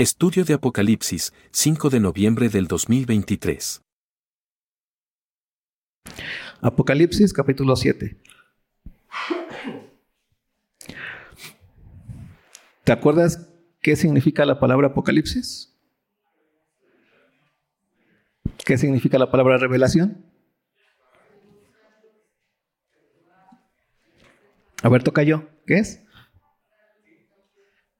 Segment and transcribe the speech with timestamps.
[0.00, 3.82] Estudio de Apocalipsis, 5 de noviembre del 2023.
[6.62, 8.18] Apocalipsis capítulo 7.
[12.82, 13.52] ¿Te acuerdas
[13.82, 15.78] qué significa la palabra Apocalipsis?
[18.64, 20.24] ¿Qué significa la palabra revelación?
[24.82, 25.46] A ver, toca yo.
[25.66, 26.02] ¿Qué es?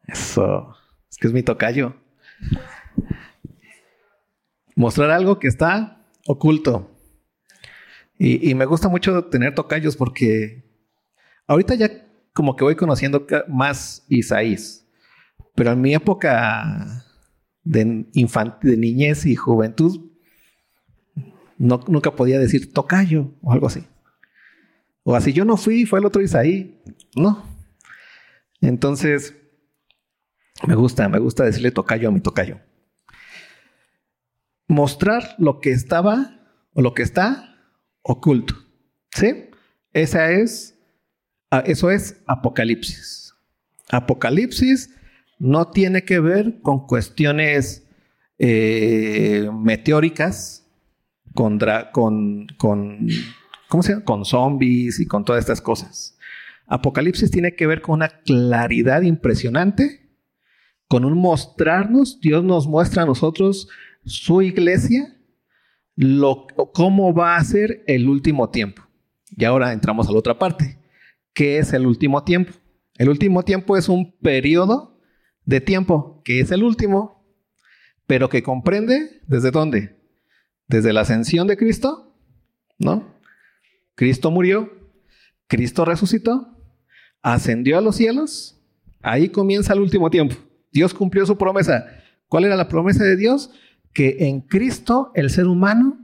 [0.07, 0.80] Eso.
[1.11, 1.97] Es que es mi tocayo.
[4.77, 6.97] Mostrar algo que está oculto.
[8.23, 10.63] Y, me gusta mucho tener tocayos porque
[11.47, 11.91] ahorita ya
[12.35, 14.87] como que voy conociendo más Isaías.
[15.55, 17.07] Pero en mi época
[17.65, 20.11] de, de niñez y juventud,
[21.57, 23.87] no, nunca podía decir tocayo o algo así.
[25.03, 26.79] O así yo no fui, fue el otro Isaí.
[27.17, 27.43] No.
[28.61, 29.35] Entonces,
[30.67, 32.61] me gusta, me gusta decirle tocayo a mi tocayo.
[34.69, 36.41] Mostrar lo que estaba
[36.75, 37.57] o lo que está
[38.03, 38.55] oculto.
[39.13, 39.51] ¿Sí?
[39.93, 40.79] Esa es,
[41.65, 43.35] eso es Apocalipsis.
[43.91, 44.95] Apocalipsis
[45.39, 47.89] no tiene que ver con cuestiones
[48.39, 50.67] eh, meteóricas,
[51.35, 51.59] con,
[51.93, 53.09] con, con,
[53.69, 54.05] ¿cómo se llama?
[54.05, 56.17] Con zombies y con todas estas cosas.
[56.67, 60.10] Apocalipsis tiene que ver con una claridad impresionante
[60.91, 63.69] con un mostrarnos, Dios nos muestra a nosotros
[64.05, 65.17] su iglesia,
[65.95, 68.83] lo, cómo va a ser el último tiempo.
[69.29, 70.81] Y ahora entramos a la otra parte.
[71.33, 72.55] ¿Qué es el último tiempo?
[72.99, 75.01] El último tiempo es un periodo
[75.45, 77.25] de tiempo que es el último,
[78.09, 79.97] pero que comprende desde dónde?
[80.67, 82.17] Desde la ascensión de Cristo,
[82.79, 83.15] ¿no?
[83.95, 84.69] Cristo murió,
[85.47, 86.49] Cristo resucitó,
[87.23, 88.61] ascendió a los cielos,
[89.03, 90.50] ahí comienza el último tiempo.
[90.73, 91.87] Dios cumplió su promesa.
[92.29, 93.51] ¿Cuál era la promesa de Dios?
[93.93, 95.99] Que en Cristo el ser humano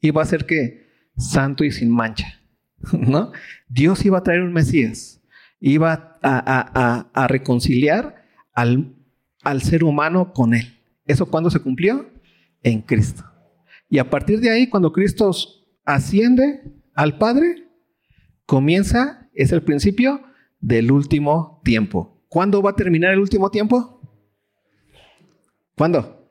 [0.00, 2.40] iba a ser que santo y sin mancha.
[2.92, 3.32] ¿No?
[3.68, 5.22] Dios iba a traer un Mesías.
[5.60, 8.94] Iba a, reconciliar al,
[9.42, 10.78] al ser humano con él.
[11.06, 12.10] ¿Eso cuándo se cumplió?
[12.62, 13.24] En Cristo.
[13.88, 15.30] Y a partir de ahí, cuando Cristo
[15.84, 16.62] asciende
[16.94, 17.68] al Padre,
[18.46, 20.22] comienza, es el principio
[20.60, 22.22] del último tiempo.
[22.28, 23.93] ¿Cuándo va a terminar el último tiempo?
[25.76, 26.30] ¿Cuándo?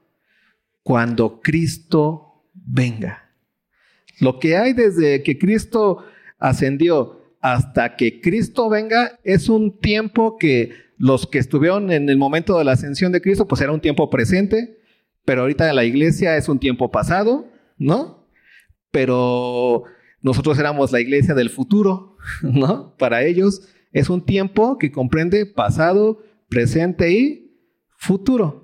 [0.84, 3.30] Cuando Cristo venga.
[4.20, 6.06] Lo que hay desde que Cristo
[6.40, 12.58] ascendió hasta que Cristo venga es un tiempo que los que estuvieron en el momento
[12.58, 14.80] de la ascensión de Cristo, pues era un tiempo presente,
[15.26, 18.30] pero ahorita en la iglesia es un tiempo pasado, ¿no?
[18.92, 19.84] Pero
[20.22, 22.96] nosotros éramos la iglesia del futuro, ¿no?
[22.98, 27.58] Para ellos es un tiempo que comprende pasado, presente y
[27.98, 28.63] futuro.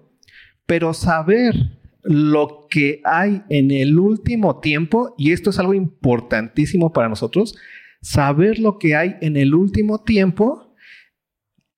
[0.69, 7.09] Pero saber lo que hay en el último tiempo, y esto es algo importantísimo para
[7.09, 7.57] nosotros,
[8.03, 10.75] saber lo que hay en el último tiempo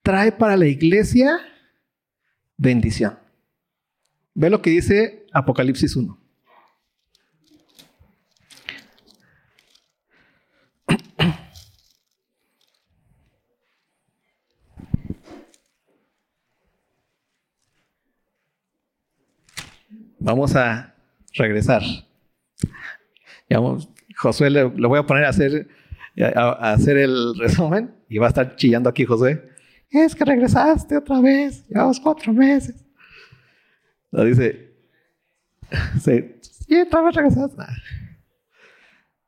[0.03, 1.39] trae para la iglesia
[2.57, 3.17] bendición.
[4.33, 6.20] Ve lo que dice Apocalipsis 1.
[20.23, 20.93] Vamos a
[21.33, 21.81] regresar.
[24.15, 25.67] Josué le, voy a poner a hacer,
[26.35, 29.49] a, hacer el resumen y va a estar chillando aquí Josué.
[29.89, 32.75] Es que regresaste otra vez, llevamos cuatro meses.
[34.11, 34.73] Lo dice,
[36.03, 36.35] sí,
[36.67, 37.63] y otra vez regresaste.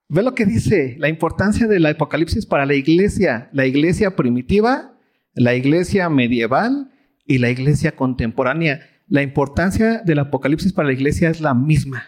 [0.10, 4.94] Ve lo que dice, la importancia del Apocalipsis para la iglesia, la iglesia primitiva,
[5.34, 6.92] la iglesia medieval
[7.26, 12.04] y la iglesia contemporánea la importancia del Apocalipsis para la iglesia es la misma.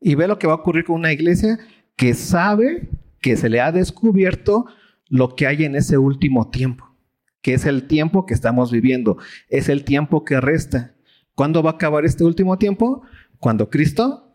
[0.00, 1.58] Y ve lo que va a ocurrir con una iglesia
[1.96, 2.88] que sabe
[3.20, 4.66] que se le ha descubierto
[5.08, 6.94] lo que hay en ese último tiempo,
[7.42, 9.18] que es el tiempo que estamos viviendo,
[9.48, 10.94] es el tiempo que resta.
[11.34, 13.02] ¿Cuándo va a acabar este último tiempo?
[13.38, 14.34] Cuando Cristo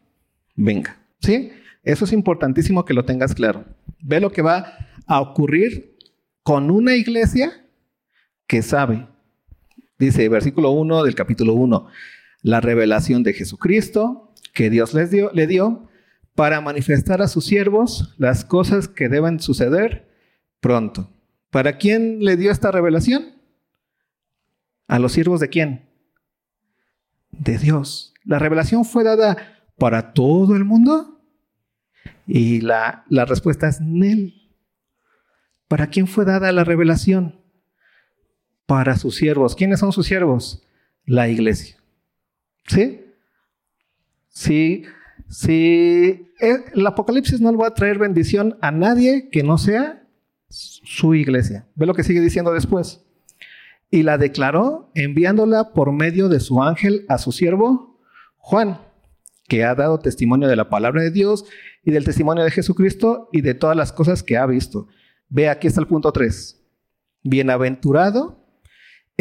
[0.55, 0.97] venga.
[1.19, 1.51] ¿Sí?
[1.83, 3.65] Eso es importantísimo que lo tengas claro.
[4.01, 4.73] Ve lo que va
[5.07, 5.97] a ocurrir
[6.43, 7.65] con una iglesia
[8.47, 9.07] que sabe
[10.01, 11.85] Dice, versículo 1 del capítulo 1,
[12.41, 15.87] la revelación de Jesucristo que Dios les dio, le dio
[16.33, 20.09] para manifestar a sus siervos las cosas que deben suceder
[20.59, 21.11] pronto.
[21.51, 23.35] ¿Para quién le dio esta revelación?
[24.87, 25.87] ¿A los siervos de quién?
[27.29, 28.15] De Dios.
[28.23, 29.37] La revelación fue dada
[29.77, 31.21] para todo el mundo
[32.25, 34.49] y la, la respuesta es Nel.
[35.67, 37.40] ¿Para quién fue dada la revelación?
[38.71, 39.53] Para sus siervos.
[39.53, 40.63] ¿Quiénes son sus siervos?
[41.05, 41.75] La iglesia.
[42.67, 43.01] ¿Sí?
[44.29, 44.83] Sí,
[45.27, 46.29] sí.
[46.39, 50.07] El Apocalipsis no le va a traer bendición a nadie que no sea
[50.47, 51.67] su iglesia.
[51.75, 53.03] Ve lo que sigue diciendo después.
[53.89, 57.99] Y la declaró enviándola por medio de su ángel a su siervo
[58.37, 58.79] Juan,
[59.49, 61.43] que ha dado testimonio de la palabra de Dios
[61.83, 64.87] y del testimonio de Jesucristo y de todas las cosas que ha visto.
[65.27, 66.57] Ve, aquí está el punto 3.
[67.23, 68.40] Bienaventurado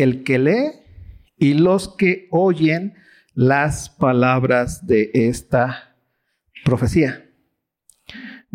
[0.03, 0.73] el que lee
[1.37, 2.95] y los que oyen
[3.35, 5.97] las palabras de esta
[6.65, 7.29] profecía.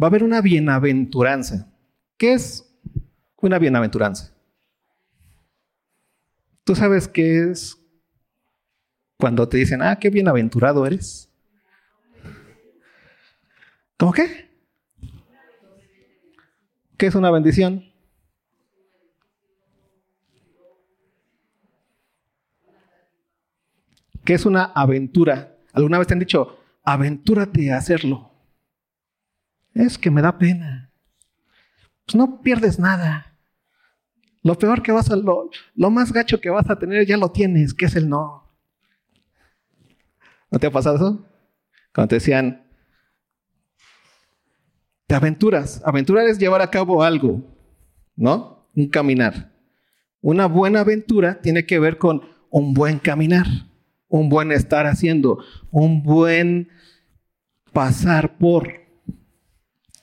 [0.01, 1.71] Va a haber una bienaventuranza.
[2.18, 2.65] ¿Qué es
[3.38, 4.33] una bienaventuranza?
[6.63, 7.77] ¿Tú sabes qué es
[9.18, 11.30] cuando te dicen, ah, qué bienaventurado eres?
[13.98, 14.50] ¿Cómo qué?
[16.98, 17.94] ¿Qué es una bendición?
[24.25, 25.56] ¿Qué es una aventura?
[25.72, 28.31] ¿Alguna vez te han dicho, aventúrate a hacerlo?
[29.74, 30.92] Es que me da pena.
[32.06, 33.38] Pues no pierdes nada.
[34.42, 37.31] Lo peor que vas a, lo, lo más gacho que vas a tener ya lo
[37.31, 38.51] tienes, que es el no.
[40.50, 41.25] ¿No te ha pasado eso?
[41.94, 42.66] Cuando te decían,
[45.06, 45.81] te aventuras.
[45.86, 47.44] Aventurar es llevar a cabo algo,
[48.16, 48.69] ¿no?
[48.75, 49.51] Un caminar.
[50.22, 53.45] Una buena aventura tiene que ver con un buen caminar
[54.15, 56.69] un buen estar haciendo, un buen
[57.73, 58.71] pasar por,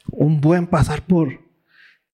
[0.05, 1.41] un buen pasar por.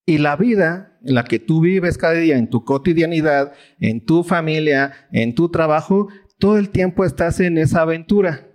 [0.07, 4.23] Y la vida en la que tú vives cada día, en tu cotidianidad, en tu
[4.23, 6.09] familia, en tu trabajo,
[6.39, 8.47] todo el tiempo estás en esa aventura,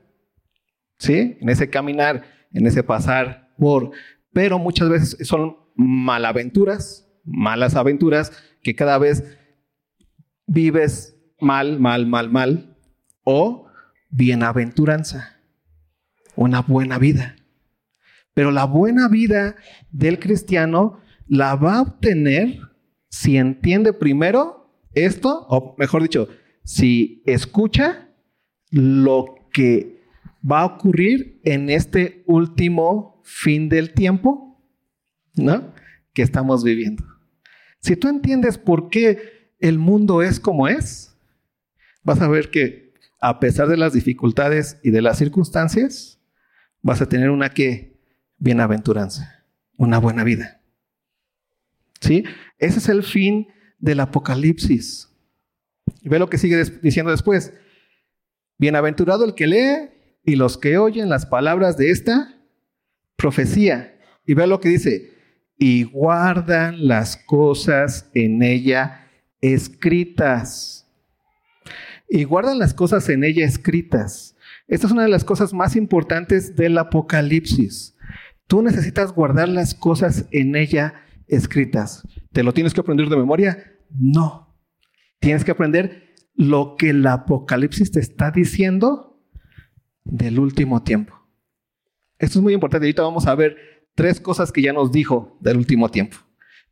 [0.98, 1.38] ¿sí?
[1.42, 2.24] En ese caminar,
[2.54, 3.92] en ese pasar por.
[4.32, 8.32] Pero muchas veces son malaventuras, malas aventuras,
[8.64, 9.38] que cada vez
[10.48, 12.73] vives mal, mal, mal, mal,
[13.24, 13.68] o
[14.10, 15.40] bienaventuranza,
[16.36, 17.36] una buena vida.
[18.34, 19.56] Pero la buena vida
[19.92, 22.60] del cristiano la va a obtener
[23.10, 26.30] si entiende primero esto, o mejor dicho,
[26.64, 28.10] si escucha
[28.70, 30.02] lo que
[30.50, 34.60] va a ocurrir en este último fin del tiempo,
[35.36, 35.74] ¿no?
[36.14, 37.04] Que estamos viviendo.
[37.80, 41.16] Si tú entiendes por qué el mundo es como es,
[42.04, 42.83] vas a ver que
[43.24, 46.20] a pesar de las dificultades y de las circunstancias,
[46.82, 47.98] vas a tener una que
[48.38, 49.46] bienaventuranza,
[49.78, 50.60] una buena vida.
[52.02, 52.26] ¿Sí?
[52.58, 53.48] Ese es el fin
[53.80, 55.08] del Apocalipsis.
[56.02, 57.54] Ve lo que sigue diciendo después.
[58.58, 59.90] Bienaventurado el que lee
[60.26, 62.38] y los que oyen las palabras de esta
[63.16, 63.98] profecía.
[64.26, 65.14] Y ve lo que dice.
[65.58, 69.08] Y guardan las cosas en ella
[69.40, 70.83] escritas
[72.14, 74.38] y guardan las cosas en ella escritas.
[74.68, 77.98] Esta es una de las cosas más importantes del Apocalipsis.
[78.46, 80.94] Tú necesitas guardar las cosas en ella
[81.26, 82.08] escritas.
[82.32, 83.64] ¿Te lo tienes que aprender de memoria?
[83.90, 84.56] No.
[85.22, 89.20] Tienes que aprender lo que el Apocalipsis te está diciendo
[90.04, 91.20] del último tiempo.
[92.20, 92.86] Esto es muy importante.
[92.86, 93.58] Ahorita vamos a ver
[93.96, 96.18] tres cosas que ya nos dijo del último tiempo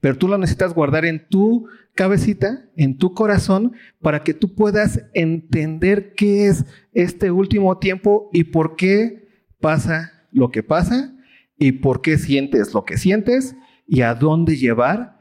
[0.01, 5.05] pero tú lo necesitas guardar en tu cabecita, en tu corazón, para que tú puedas
[5.13, 11.15] entender qué es este último tiempo y por qué pasa lo que pasa
[11.57, 13.55] y por qué sientes lo que sientes
[13.87, 15.19] y a dónde llevar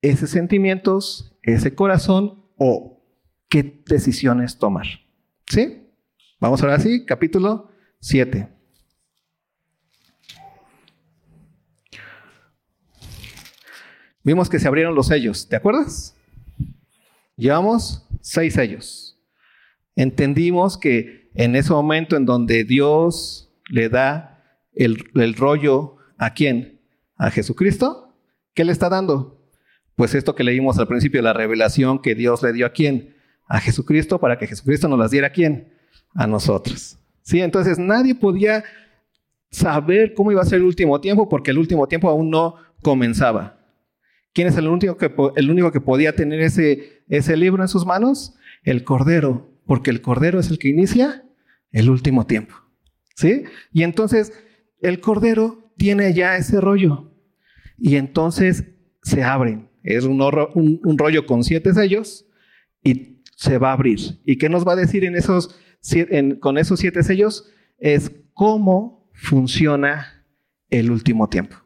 [0.00, 3.02] esos sentimientos, ese corazón o
[3.48, 4.86] qué decisiones tomar.
[5.48, 5.82] ¿Sí?
[6.40, 8.55] Vamos ahora sí, capítulo 7.
[14.26, 16.16] Vimos que se abrieron los sellos, ¿te acuerdas?
[17.36, 19.16] Llevamos seis sellos.
[19.94, 24.42] Entendimos que en ese momento en donde Dios le da
[24.74, 26.80] el, rollo a quién?
[27.14, 28.16] A Jesucristo.
[28.52, 29.48] ¿Qué le está dando?
[29.94, 33.14] Pues esto que leímos al principio, la revelación que Dios le dio a quién?
[33.46, 35.72] A Jesucristo para que Jesucristo nos las diera a quién?
[36.16, 36.98] A nosotros.
[37.22, 38.64] Sí, entonces nadie podía
[39.52, 43.56] saber cómo iba a ser el último tiempo porque el último tiempo aún no comenzaba.
[44.36, 47.86] ¿Quién es el único que, el único que podía tener ese, ese libro en sus
[47.86, 48.34] manos?
[48.64, 51.24] El Cordero, porque el Cordero es el que inicia
[51.72, 52.54] el último tiempo.
[53.14, 53.44] ¿Sí?
[53.72, 54.34] Y entonces
[54.82, 57.14] el Cordero tiene ya ese rollo.
[57.78, 58.66] Y entonces
[59.02, 59.70] se abren.
[59.82, 62.26] Es un, un, rollo con siete sellos
[62.84, 64.20] y se va a abrir.
[64.26, 65.58] ¿Y qué nos va a decir en esos,
[66.40, 67.50] con esos siete sellos?
[67.78, 70.26] Es cómo funciona
[70.68, 71.56] el último tiempo.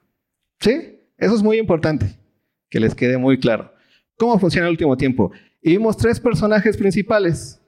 [0.60, 1.00] ¿Sí?
[1.18, 2.20] Eso es muy importante
[2.70, 3.72] que les quede muy claro.
[4.16, 5.32] ¿Cómo funciona el último tiempo?
[5.62, 7.60] Y vimos tres personajes principales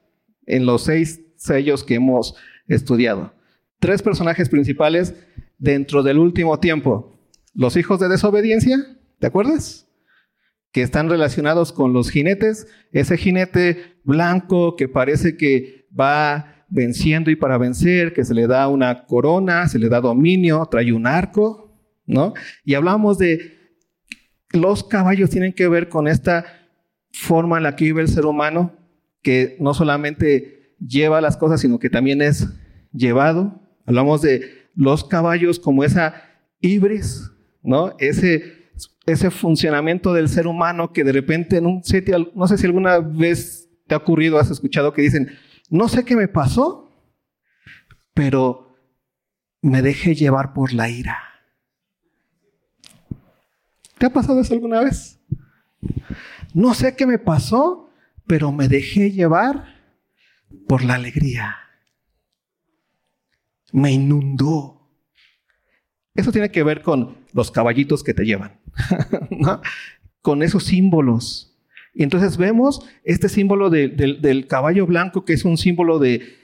[0.46, 2.34] en los seis sellos que hemos
[2.66, 3.34] estudiado.
[3.78, 5.14] Tres personajes principales
[5.58, 7.18] dentro del último tiempo.
[7.54, 8.78] Los hijos de desobediencia,
[9.18, 9.88] ¿te acuerdas?
[10.72, 12.66] Que están relacionados con los jinetes.
[12.92, 18.68] Ese jinete blanco que parece que va venciendo y para vencer, que se le da
[18.68, 22.32] una corona, se le da dominio, trae un arco, ¿no?
[22.64, 23.61] Y hablamos de
[24.52, 26.44] los caballos tienen que ver con esta
[27.12, 28.72] forma en la que vive el ser humano,
[29.22, 32.48] que no solamente lleva las cosas, sino que también es
[32.92, 33.60] llevado.
[33.86, 36.22] Hablamos de los caballos como esa
[36.60, 37.30] ibris,
[37.62, 37.94] ¿no?
[37.98, 38.70] Ese,
[39.06, 42.98] ese funcionamiento del ser humano que de repente en un sitio, no sé si alguna
[42.98, 45.30] vez te ha ocurrido, has escuchado que dicen,
[45.68, 46.90] no sé qué me pasó,
[48.14, 48.76] pero
[49.60, 51.31] me dejé llevar por la ira.
[54.02, 55.20] ¿Te ha pasado eso alguna vez?
[56.54, 57.88] No sé qué me pasó,
[58.26, 59.76] pero me dejé llevar
[60.66, 61.54] por la alegría.
[63.70, 64.90] Me inundó.
[66.16, 68.58] Eso tiene que ver con los caballitos que te llevan,
[70.20, 71.56] con esos símbolos.
[71.94, 76.40] Y entonces vemos este símbolo del caballo blanco, que es un símbolo de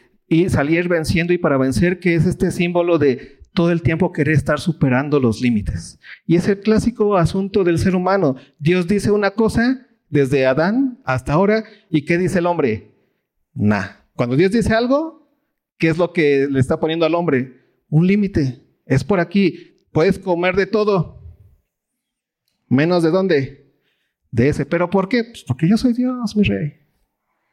[0.49, 4.61] salir venciendo y para vencer, que es este símbolo de todo el tiempo querer estar
[4.61, 5.99] superando los límites.
[6.25, 8.37] Y es el clásico asunto del ser humano.
[8.61, 12.93] Dios dice una cosa desde Adán hasta ahora, ¿y qué dice el hombre?
[13.55, 13.87] Nah.
[14.15, 15.29] Cuando Dios dice algo,
[15.77, 17.53] ¿qué es lo que le está poniendo al hombre?
[17.89, 18.63] Un límite.
[18.87, 19.77] Es por aquí.
[19.91, 21.21] Puedes comer de todo.
[22.69, 23.73] Menos de dónde?
[24.31, 24.67] De ese.
[24.67, 25.25] ¿Pero por qué?
[25.25, 26.75] Pues porque yo soy Dios, mi rey.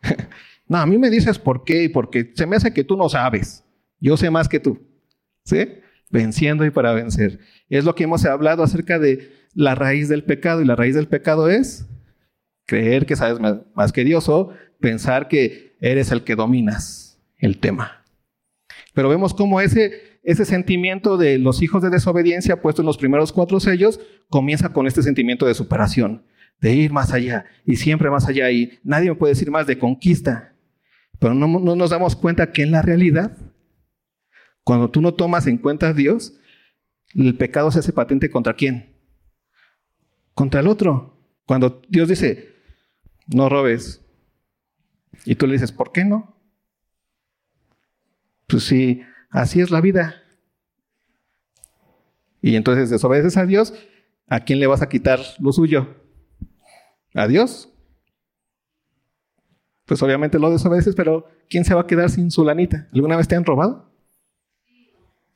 [0.67, 3.09] no, a mí me dices por qué y porque se me hace que tú no
[3.09, 3.63] sabes.
[3.99, 4.79] Yo sé más que tú.
[5.45, 5.65] ¿Sí?
[6.09, 7.39] Venciendo y para vencer.
[7.69, 10.61] Es lo que hemos hablado acerca de la raíz del pecado.
[10.61, 11.87] Y la raíz del pecado es
[12.65, 13.39] creer que sabes
[13.73, 18.03] más que Dios o pensar que eres el que dominas el tema.
[18.93, 23.31] Pero vemos cómo ese, ese sentimiento de los hijos de desobediencia puesto en los primeros
[23.31, 26.23] cuatro sellos comienza con este sentimiento de superación,
[26.59, 28.49] de ir más allá y siempre más allá.
[28.51, 30.53] Y nadie me puede decir más de conquista.
[31.19, 33.37] Pero no, no nos damos cuenta que en la realidad,
[34.65, 36.33] cuando tú no tomas en cuenta a Dios,
[37.13, 38.97] el pecado se hace patente contra quién?
[40.33, 41.19] Contra el otro.
[41.45, 42.55] Cuando Dios dice,
[43.27, 44.03] no robes.
[45.23, 46.35] Y tú le dices, ¿por qué no?
[48.47, 50.23] Pues sí, así es la vida.
[52.41, 53.71] Y entonces desobedeces a Dios,
[54.27, 55.95] ¿a quién le vas a quitar lo suyo?
[57.13, 57.71] ¿A Dios?
[59.85, 62.89] Pues obviamente lo desobedeces, pero ¿quién se va a quedar sin su lanita?
[62.93, 63.94] ¿Alguna vez te han robado?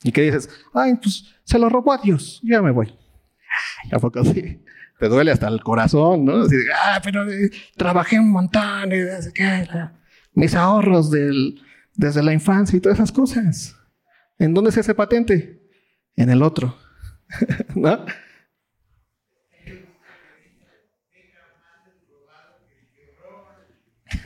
[0.03, 0.49] ¿Y qué dices?
[0.73, 2.87] Ay, pues se lo robó a Dios, ya me voy.
[3.83, 4.63] Ay, ¿A poco sí?
[4.99, 6.43] te duele hasta el corazón, ¿no?
[6.43, 8.97] Así, ah, pero eh, trabajé un montón, y,
[10.33, 11.61] mis ahorros del,
[11.95, 13.75] desde la infancia y todas esas cosas.
[14.37, 15.61] ¿En dónde se hace patente?
[16.15, 16.77] En el otro,
[17.75, 18.05] ¿no?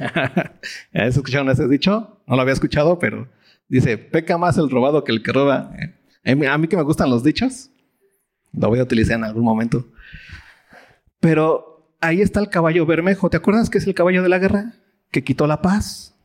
[0.93, 2.23] ¿Has escuchado ese dicho?
[2.25, 3.29] No lo había escuchado, pero
[3.67, 5.71] dice, peca más el robado que el que roba.
[6.25, 7.69] A mí que me gustan los dichos,
[8.53, 9.85] lo voy a utilizar en algún momento.
[11.19, 13.29] Pero ahí está el caballo bermejo.
[13.29, 14.73] ¿Te acuerdas que es el caballo de la guerra?
[15.11, 16.15] Que quitó la paz.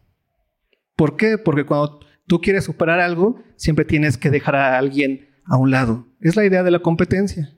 [0.97, 1.39] ¿Por qué?
[1.39, 6.07] Porque cuando tú quieres superar algo, siempre tienes que dejar a alguien a un lado.
[6.21, 7.55] Es la idea de la competencia.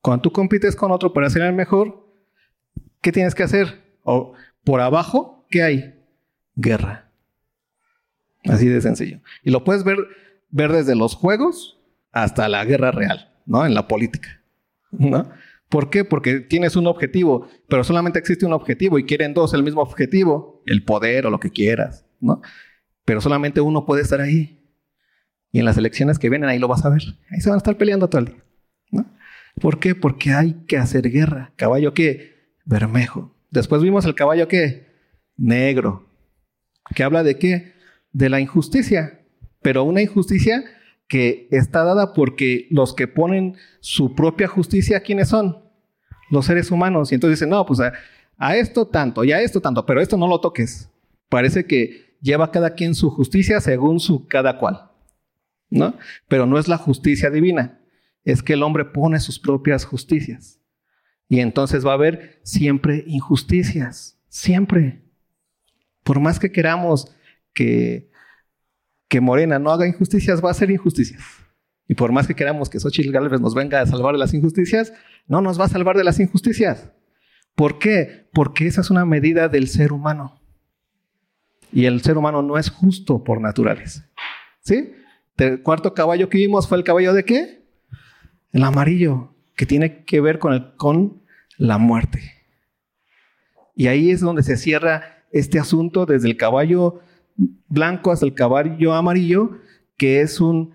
[0.00, 2.06] Cuando tú compites con otro para ser el mejor,
[3.00, 3.98] ¿qué tienes que hacer?
[4.02, 5.94] O por abajo, ¿qué hay?
[6.54, 7.05] Guerra.
[8.48, 9.20] Así de sencillo.
[9.42, 9.98] Y lo puedes ver,
[10.50, 11.78] ver desde los juegos
[12.12, 13.66] hasta la guerra real, ¿no?
[13.66, 14.42] En la política,
[14.90, 15.28] ¿no?
[15.68, 16.04] ¿Por qué?
[16.04, 20.62] Porque tienes un objetivo, pero solamente existe un objetivo y quieren dos el mismo objetivo,
[20.66, 22.40] el poder o lo que quieras, ¿no?
[23.04, 24.62] Pero solamente uno puede estar ahí.
[25.50, 27.02] Y en las elecciones que vienen ahí lo vas a ver.
[27.30, 28.44] Ahí se van a estar peleando todo el día,
[28.90, 29.06] ¿no?
[29.60, 29.94] ¿Por qué?
[29.94, 31.52] Porque hay que hacer guerra.
[31.56, 32.54] ¿Caballo qué?
[32.64, 33.34] Bermejo.
[33.50, 34.86] Después vimos el caballo qué?
[35.36, 36.08] Negro.
[36.94, 37.75] ¿Que habla de qué?
[38.16, 39.20] De la injusticia.
[39.60, 40.64] Pero una injusticia
[41.06, 45.58] que está dada porque los que ponen su propia justicia, ¿quiénes son?
[46.30, 47.12] Los seres humanos.
[47.12, 47.80] Y entonces dicen, no, pues
[48.38, 50.88] a, esto tanto y a esto tanto, pero esto no lo toques.
[51.28, 54.90] Parece que lleva cada quien su justicia según su cada cual.
[55.68, 55.94] ¿No?
[56.26, 57.80] Pero no es la justicia divina.
[58.24, 60.58] Es que el hombre pone sus propias justicias.
[61.28, 64.18] Y entonces va a haber siempre injusticias.
[64.30, 65.02] Siempre.
[66.02, 67.12] Por más que queramos
[67.56, 71.22] que Morena no haga injusticias, va a hacer injusticias.
[71.88, 74.92] Y por más que queramos que Xochitl Gálvez nos venga a salvar de las injusticias,
[75.26, 76.90] no nos va a salvar de las injusticias.
[77.54, 78.28] ¿Por qué?
[78.32, 80.40] Porque esa es una medida del ser humano.
[81.72, 84.08] Y el ser humano no es justo por naturaleza.
[84.60, 84.92] ¿Sí?
[85.36, 87.64] El cuarto caballo que vimos fue el caballo de qué?
[88.52, 91.22] El amarillo, que tiene que ver con, el, con
[91.56, 92.32] la muerte.
[93.74, 97.00] Y ahí es donde se cierra este asunto desde el caballo
[97.68, 99.58] blanco hasta el caballo amarillo,
[99.96, 100.74] que es un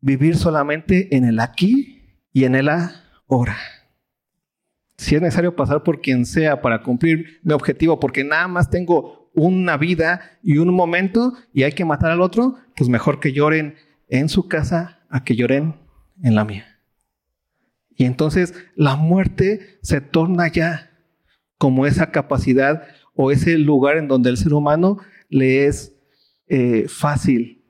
[0.00, 3.56] vivir solamente en el aquí y en el ahora.
[4.96, 9.30] Si es necesario pasar por quien sea para cumplir mi objetivo, porque nada más tengo
[9.34, 13.74] una vida y un momento y hay que matar al otro, pues mejor que lloren
[14.08, 15.76] en su casa a que lloren
[16.22, 16.66] en la mía.
[17.96, 20.90] Y entonces la muerte se torna ya
[21.58, 22.82] como esa capacidad
[23.14, 25.91] o ese lugar en donde el ser humano le es
[26.54, 27.64] eh, fácil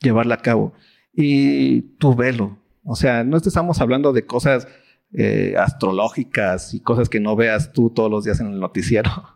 [0.00, 0.72] llevarla a cabo.
[1.12, 4.68] Y tu velo, o sea, no estamos hablando de cosas
[5.12, 9.10] eh, astrológicas y cosas que no veas tú todos los días en el noticiero.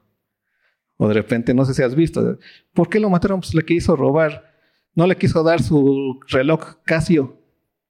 [1.00, 2.40] O de repente, no sé si has visto,
[2.74, 3.38] ¿por qué lo mataron?
[3.38, 4.52] Pues le quiso robar,
[4.96, 7.40] no le quiso dar su reloj Casio.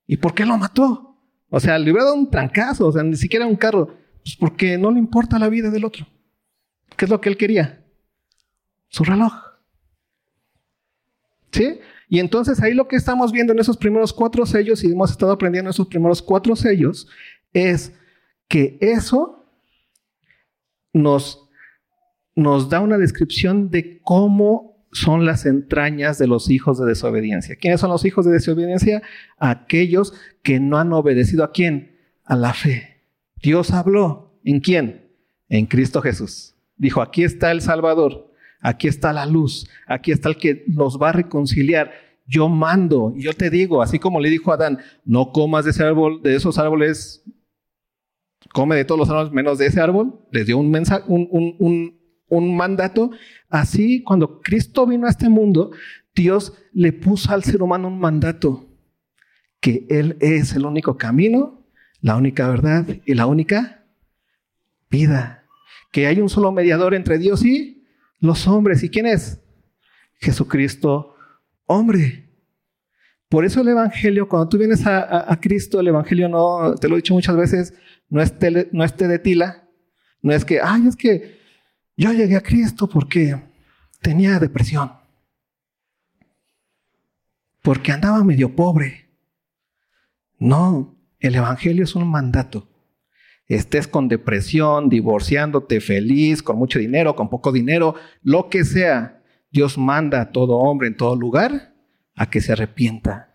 [0.07, 1.17] ¿Y por qué lo mató?
[1.49, 3.97] O sea, le hubiera dado un trancazo, o sea, ni siquiera un carro.
[4.23, 6.07] Pues porque no le importa la vida del otro.
[6.99, 7.83] ¿Qué es lo que él quería?
[8.89, 9.48] Su reloj.
[11.53, 11.81] ¿Sí?
[12.09, 15.33] Y entonces ahí lo que estamos viendo en esos primeros cuatro sellos, y hemos estado
[15.33, 17.07] aprendiendo en esos primeros cuatro sellos,
[17.53, 17.93] es
[18.49, 19.47] que eso
[20.93, 21.49] nos,
[22.35, 27.57] nos da una descripción de cómo son las entrañas de los hijos de desobediencia.
[27.57, 29.03] ¿Quiénes son los hijos de desobediencia?
[29.39, 31.99] Aquellos que no han obedecido a quién?
[32.25, 33.03] A la fe.
[33.43, 34.41] Dios habló.
[34.45, 35.11] ¿En quién?
[35.51, 36.55] En Cristo Jesús.
[36.77, 38.28] Dijo, aquí está el Salvador
[38.61, 41.93] aquí está la luz, aquí está el que nos va a reconciliar.
[42.27, 45.71] Yo mando, y yo te digo, así como le dijo a Adán, no comas de
[45.71, 47.25] ese árbol, de esos árboles,
[48.53, 53.11] come de todos los árboles menos de ese árbol, les dio un, mensaje, un, mandato.
[53.49, 55.71] Así, cuando Cristo vino a este mundo,
[56.15, 58.67] Dios le puso al ser humano un mandato,
[59.61, 61.67] que Él es el único camino,
[62.01, 63.87] la única verdad y la única
[64.91, 65.47] vida.
[65.93, 67.78] Que hay un solo mediador entre Dios y
[68.21, 68.83] los hombres.
[68.83, 69.41] ¿Y quién es?
[70.15, 71.15] Jesucristo,
[71.67, 72.29] hombre.
[73.29, 76.99] Por eso el Evangelio, cuando tú vienes a, Cristo, el Evangelio no, te lo he
[76.99, 77.75] dicho muchas veces,
[78.09, 78.33] no es,
[78.73, 79.69] no es te de tila,
[80.23, 81.39] no es que, ay, es que
[81.95, 83.39] yo llegué a Cristo porque
[84.01, 84.93] tenía depresión,
[87.63, 89.11] porque andaba medio pobre.
[90.39, 92.67] No, el Evangelio es un mandato
[93.49, 99.79] estés con depresión, divorciándote, feliz, con mucho dinero, con poco dinero, lo que sea, Dios
[99.79, 101.75] manda a todo hombre en todo lugar
[102.15, 103.35] a que se arrepienta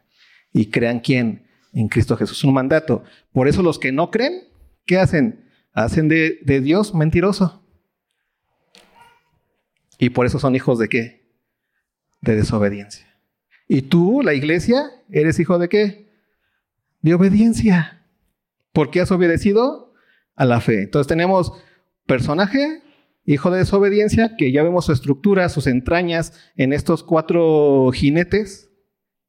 [0.52, 2.44] y crean quién en Cristo Jesús.
[2.44, 3.04] Un mandato.
[3.32, 4.44] Por eso los que no creen,
[4.86, 5.50] ¿qué hacen?
[5.74, 7.64] Hacen de, de Dios mentiroso.
[9.98, 11.34] Y por eso son hijos de qué?
[12.22, 13.08] De desobediencia.
[13.68, 16.10] Y tú, la iglesia, eres hijo de qué?
[17.02, 18.06] De obediencia.
[18.72, 19.83] ¿Por qué has obedecido?
[20.36, 20.84] A la fe.
[20.84, 21.54] Entonces tenemos
[22.06, 22.82] personaje,
[23.26, 28.70] hijo de desobediencia, que ya vemos su estructura, sus entrañas en estos cuatro jinetes.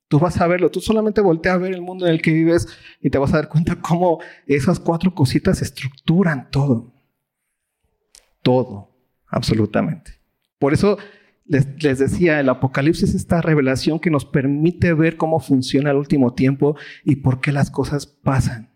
[0.09, 2.69] Tú vas a verlo, tú solamente voltea a ver el mundo en el que vives
[3.01, 6.93] y te vas a dar cuenta cómo esas cuatro cositas estructuran todo.
[8.43, 8.91] Todo,
[9.27, 10.13] absolutamente.
[10.59, 10.99] Por eso
[11.47, 15.97] les, les, decía, el Apocalipsis es esta revelación que nos permite ver cómo funciona el
[15.97, 18.74] último tiempo y por qué las cosas pasan.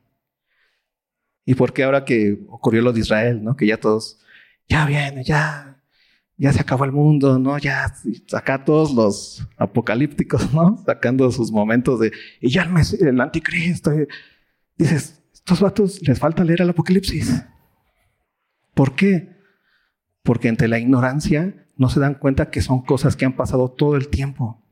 [1.49, 3.57] ¿Y por qué ahora que ocurrió lo de Israel, ¿no?
[3.57, 4.21] Que ya todos,
[4.69, 5.81] ya viene, ya,
[6.37, 7.57] ya se acabó el mundo, ¿no?
[7.57, 7.91] Ya
[8.35, 10.77] acá todos los apocalípticos, ¿no?
[10.85, 13.91] Sacando sus momentos de, y ya el, el anticristo.
[14.77, 17.43] dices, estos vatos les falta leer el apocalipsis.
[18.75, 19.35] ¿Por qué?
[20.23, 23.97] Porque entre la ignorancia no se dan cuenta que son cosas que han pasado todo
[23.97, 24.63] el tiempo.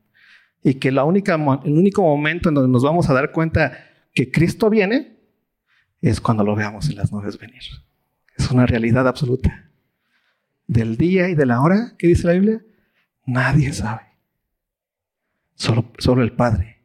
[0.61, 3.79] Y que la única, el único momento en donde nos vamos a dar cuenta
[4.13, 5.16] que Cristo viene
[6.01, 7.61] es cuando lo veamos en las nubes venir.
[8.35, 9.69] Es una realidad absoluta.
[10.67, 12.61] Del día y de la hora, ¿qué dice la Biblia?
[13.25, 14.01] Nadie sabe.
[15.55, 16.83] Solo, solo el Padre.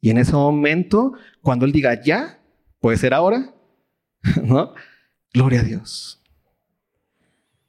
[0.00, 2.40] Y en ese momento, cuando Él diga ya,
[2.80, 3.54] puede ser ahora,
[4.42, 4.74] ¿no?
[5.32, 6.22] Gloria a Dios.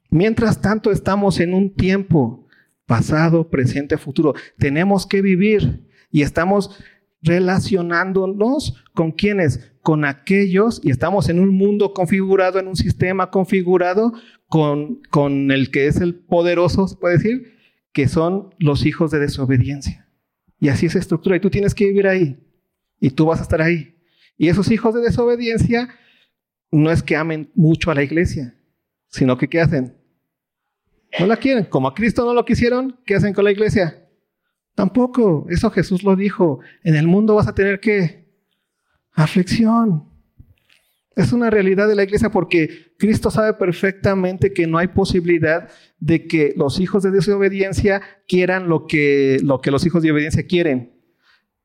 [0.10, 2.48] Mientras tanto, estamos en un tiempo
[2.86, 4.34] pasado, presente, futuro.
[4.58, 6.82] Tenemos que vivir y estamos
[7.22, 14.14] relacionándonos con quienes, con aquellos, y estamos en un mundo configurado, en un sistema configurado
[14.48, 17.58] con, con el que es el poderoso, se puede decir,
[17.94, 20.08] que son los hijos de desobediencia.
[20.60, 22.38] Y así es estructura, y tú tienes que vivir ahí,
[23.00, 23.96] y tú vas a estar ahí.
[24.38, 25.90] Y esos hijos de desobediencia
[26.72, 28.56] no es que amen mucho a la iglesia,
[29.08, 29.98] sino que ¿qué hacen?
[31.20, 31.66] No la quieren.
[31.66, 34.07] Como a Cristo no lo quisieron, ¿qué hacen con la iglesia?
[34.78, 35.48] Tampoco.
[35.50, 36.60] Eso Jesús lo dijo.
[36.84, 38.28] En el mundo vas a tener que
[39.12, 40.08] aflicción.
[41.16, 46.28] Es una realidad de la iglesia porque Cristo sabe perfectamente que no hay posibilidad de
[46.28, 50.94] que los hijos de desobediencia quieran lo que, lo que los hijos de obediencia quieren.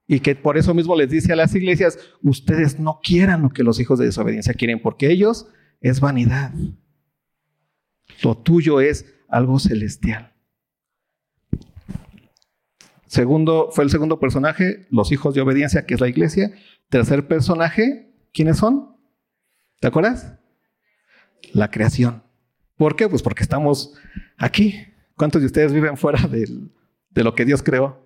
[0.07, 3.63] Y que por eso mismo les dice a las iglesias, ustedes no quieran lo que
[3.63, 5.49] los hijos de desobediencia quieren, porque ellos
[5.83, 6.55] es vanidad.
[8.23, 10.32] Lo tuyo es algo celestial.
[13.13, 16.51] Segundo, fue el segundo personaje, los hijos de obediencia, que es la iglesia.
[16.89, 18.97] Tercer personaje, ¿quiénes son?
[19.81, 20.39] ¿Te acuerdas?
[21.53, 22.23] La creación.
[22.79, 23.11] ¿Por qué?
[23.11, 23.93] Pues porque estamos
[24.39, 24.87] aquí.
[25.15, 28.01] ¿Cuántos de ustedes viven fuera de lo que Dios creó?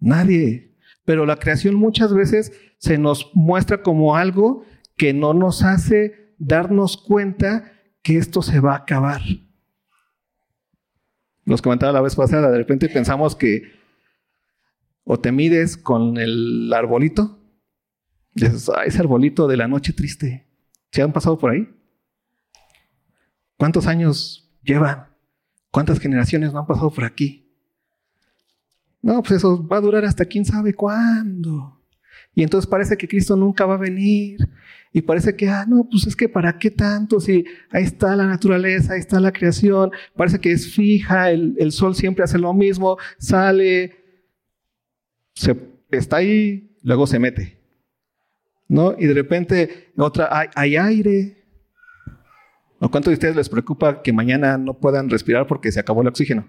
[0.00, 0.74] Nadie.
[1.04, 4.64] Pero la creación muchas veces se nos muestra como algo
[4.96, 7.70] que no nos hace darnos cuenta
[8.02, 9.20] que esto se va a acabar.
[11.44, 13.78] Los comentaba la vez pasada, de repente pensamos que
[15.04, 17.38] o te mides con el arbolito,
[18.34, 20.46] dices, ah, ese arbolito de la noche triste,
[20.90, 21.68] ¿se han pasado por ahí?
[23.56, 25.08] ¿Cuántos años llevan?
[25.70, 27.50] ¿Cuántas generaciones no han pasado por aquí?
[29.02, 31.80] No, pues eso va a durar hasta quién sabe cuándo.
[32.34, 34.38] Y entonces parece que Cristo nunca va a venir.
[34.92, 38.26] Y parece que, ah, no, pues es que para qué tanto, si ahí está la
[38.26, 42.52] naturaleza, ahí está la creación, parece que es fija, el, el sol siempre hace lo
[42.52, 43.99] mismo, sale,
[45.40, 45.56] se,
[45.90, 47.58] está ahí, luego se mete.
[48.68, 48.94] ¿No?
[48.96, 51.36] Y de repente otra, hay, aire,
[52.82, 56.08] ¿O cuántos de ustedes les preocupa que mañana no puedan respirar porque se acabó el
[56.08, 56.48] oxígeno?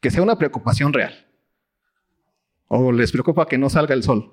[0.00, 1.14] Que sea una preocupación real.
[2.66, 4.32] ¿O les preocupa que no salga el sol?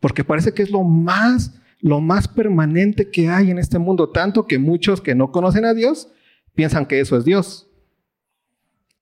[0.00, 4.46] Porque parece que es lo más, lo más permanente que hay en este mundo, tanto
[4.46, 6.12] que muchos que no conocen a Dios
[6.54, 7.70] piensan que eso es Dios.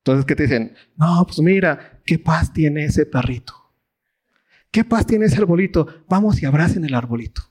[0.02, 0.74] Entonces, ¿qué te dicen?
[0.96, 3.54] No, pues mira, qué paz tiene ese perrito.
[4.72, 5.86] ¿Qué paz tiene ese arbolito?
[6.08, 7.42] Vamos y abracen el arbolito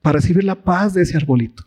[0.00, 1.66] para recibir la paz de ese arbolito.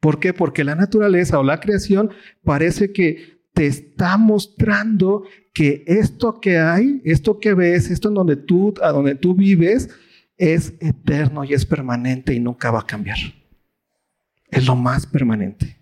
[0.00, 0.34] ¿Por qué?
[0.34, 2.10] Porque la naturaleza o la creación
[2.42, 8.36] parece que te está mostrando que esto que hay, esto que ves, esto en donde
[8.36, 9.88] tú, a donde tú vives,
[10.36, 13.18] es eterno y es permanente y nunca va a cambiar.
[14.50, 15.78] Es lo más permanente.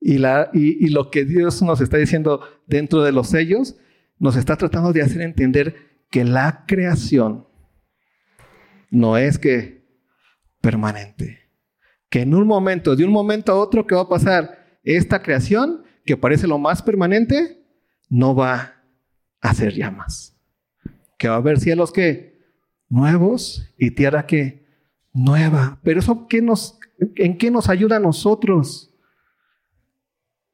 [0.00, 3.76] Y, la, y lo que Dios nos está diciendo dentro de los sellos,
[4.18, 5.76] nos está tratando de hacer entender
[6.10, 7.46] que la creación
[8.90, 9.86] no es que
[10.60, 11.40] permanente.
[12.08, 14.78] Que en un momento, de un momento a otro, ¿qué va a pasar?
[14.84, 17.64] Esta creación, que parece lo más permanente,
[18.08, 18.76] no va
[19.40, 20.36] a ya más.
[21.18, 22.38] Que va a haber cielos que
[22.88, 24.66] nuevos y tierra que
[25.12, 25.80] nueva.
[25.82, 26.78] Pero eso ¿qué nos,
[27.16, 28.94] ¿en qué nos ayuda a nosotros?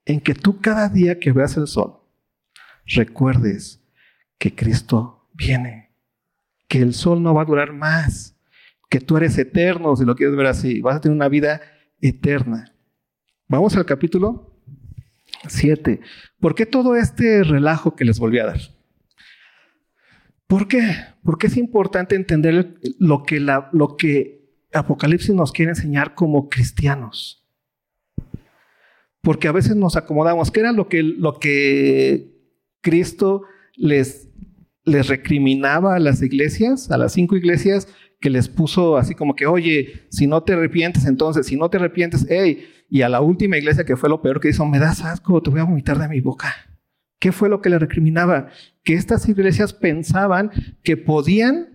[0.05, 2.01] En que tú cada día que veas el sol,
[2.87, 3.81] recuerdes
[4.39, 5.95] que Cristo viene,
[6.69, 8.37] que el sol no va a durar más,
[8.91, 11.61] que tú eres eterno, si lo quieres ver así, vas a tener una vida
[12.01, 12.75] eterna.
[13.49, 14.59] Vamos al capítulo
[15.49, 16.01] 7.
[16.41, 18.61] ¿Por qué todo este relajo que les volví a dar?
[20.47, 20.97] ¿Por qué?
[21.23, 24.43] Porque es importante entender lo que, la, lo que
[24.75, 27.42] Apocalipsis nos quiere enseñar como cristianos.
[29.23, 30.51] Porque a veces nos acomodamos.
[30.51, 32.37] ¿Qué era lo que, lo que
[32.81, 33.43] Cristo
[33.77, 34.29] les,
[34.85, 37.89] les recriminaba a las iglesias, a las cinco iglesias?
[38.23, 41.77] que les puso así como que, oye, si no te arrepientes, entonces, si no te
[41.77, 45.05] arrepientes, hey, y a la última iglesia que fue lo peor que hizo, me das
[45.05, 46.55] asco, te voy a vomitar de mi boca.
[47.19, 48.49] ¿Qué fue lo que le recriminaba?
[48.85, 50.51] Que estas iglesias pensaban
[50.85, 51.69] que podían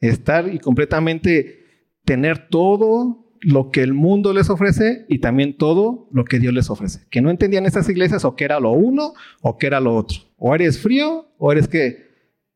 [0.00, 1.66] estar y completamente
[2.04, 6.70] tener todo lo que el mundo les ofrece y también todo lo que Dios les
[6.70, 7.06] ofrece.
[7.10, 10.18] Que no entendían estas iglesias o que era lo uno o que era lo otro.
[10.36, 12.08] O eres frío o eres que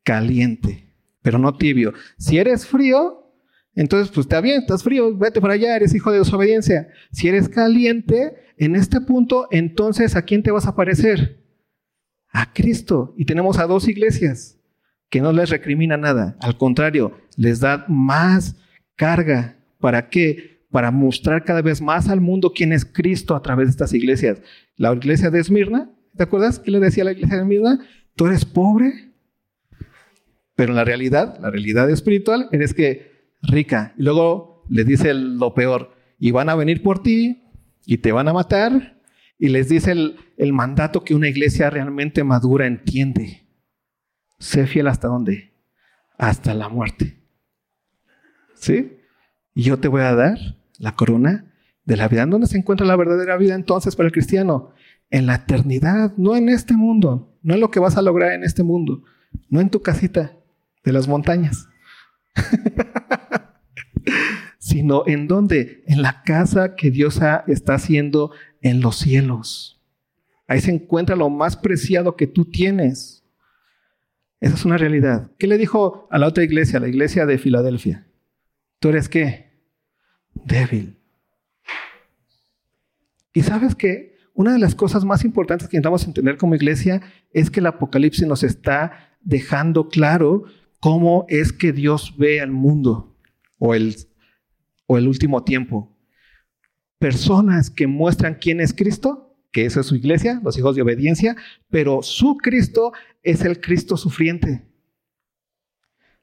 [0.03, 0.93] caliente
[1.23, 1.95] pero no tibio.
[2.19, 3.33] Si eres frío,
[3.75, 6.89] entonces pues está bien, estás frío, vete para allá, eres hijo de desobediencia.
[7.13, 11.41] Si eres caliente, en este punto, entonces ¿a quién te vas a parecer?
[12.29, 13.15] A Cristo.
[13.17, 14.59] Y tenemos a dos iglesias
[15.09, 18.57] que no les recrimina nada, al contrario, les da más
[18.97, 19.59] carga.
[19.79, 20.52] ¿Para qué?
[20.73, 24.41] Para mostrar cada vez más al mundo quién es Cristo a través de estas iglesias.
[24.77, 27.87] La iglesia de Esmirna, ¿te acuerdas qué le decía la iglesia de Esmirna?
[28.17, 29.13] Tú eres pobre,
[30.57, 33.95] pero en la realidad, la realidad espiritual, eres que rica.
[33.97, 37.45] Y luego le dice lo peor, y van a venir por ti
[37.85, 38.99] y te van a matar.
[39.39, 43.47] Y les dice el, el mandato que una iglesia realmente madura entiende.
[44.39, 45.53] Sé fiel hasta dónde?
[46.17, 47.21] Hasta la muerte.
[48.55, 48.99] ¿Sí?
[49.55, 50.39] Y yo te voy a dar
[50.83, 51.47] la corona
[51.85, 52.23] de la vida.
[52.23, 54.73] ¿En dónde se encuentra la verdadera vida entonces para el cristiano?
[55.11, 58.43] En la eternidad, no en este mundo, no en lo que vas a lograr en
[58.43, 59.05] este mundo,
[59.49, 60.37] no en tu casita
[60.85, 61.69] de las montañas,
[64.59, 69.81] sino en dónde, en la casa que Dios está haciendo en los cielos.
[70.49, 73.25] Ahí se encuentra lo más preciado que tú tienes.
[74.41, 75.31] Esa es una realidad.
[75.39, 78.09] ¿Qué le dijo a la otra iglesia, la iglesia de Filadelfia?
[78.81, 79.52] ¿Tú eres qué?
[80.35, 80.99] Débil.
[83.33, 87.51] Y sabes que una de las cosas más importantes que necesitamos entender como iglesia es
[87.51, 90.45] que el Apocalipsis nos está dejando claro
[90.81, 93.17] cómo es que Dios ve al mundo
[93.59, 93.95] o el,
[94.87, 95.97] o el último tiempo.
[96.99, 101.37] Personas que muestran quién es Cristo, que esa es su iglesia, los hijos de obediencia,
[101.69, 102.93] pero su Cristo
[103.23, 104.67] es el Cristo sufriente.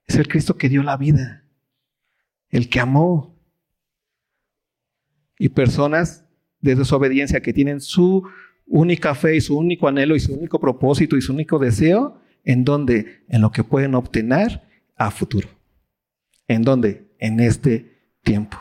[0.05, 1.45] Es el Cristo que dio la vida,
[2.49, 3.38] el que amó.
[5.39, 6.25] Y personas
[6.61, 8.23] de desobediencia que tienen su
[8.67, 12.63] única fe y su único anhelo y su único propósito y su único deseo, ¿en
[12.63, 13.23] dónde?
[13.27, 14.61] En lo que pueden obtener
[14.95, 15.49] a futuro.
[16.47, 17.09] ¿En dónde?
[17.17, 18.57] En este tiempo.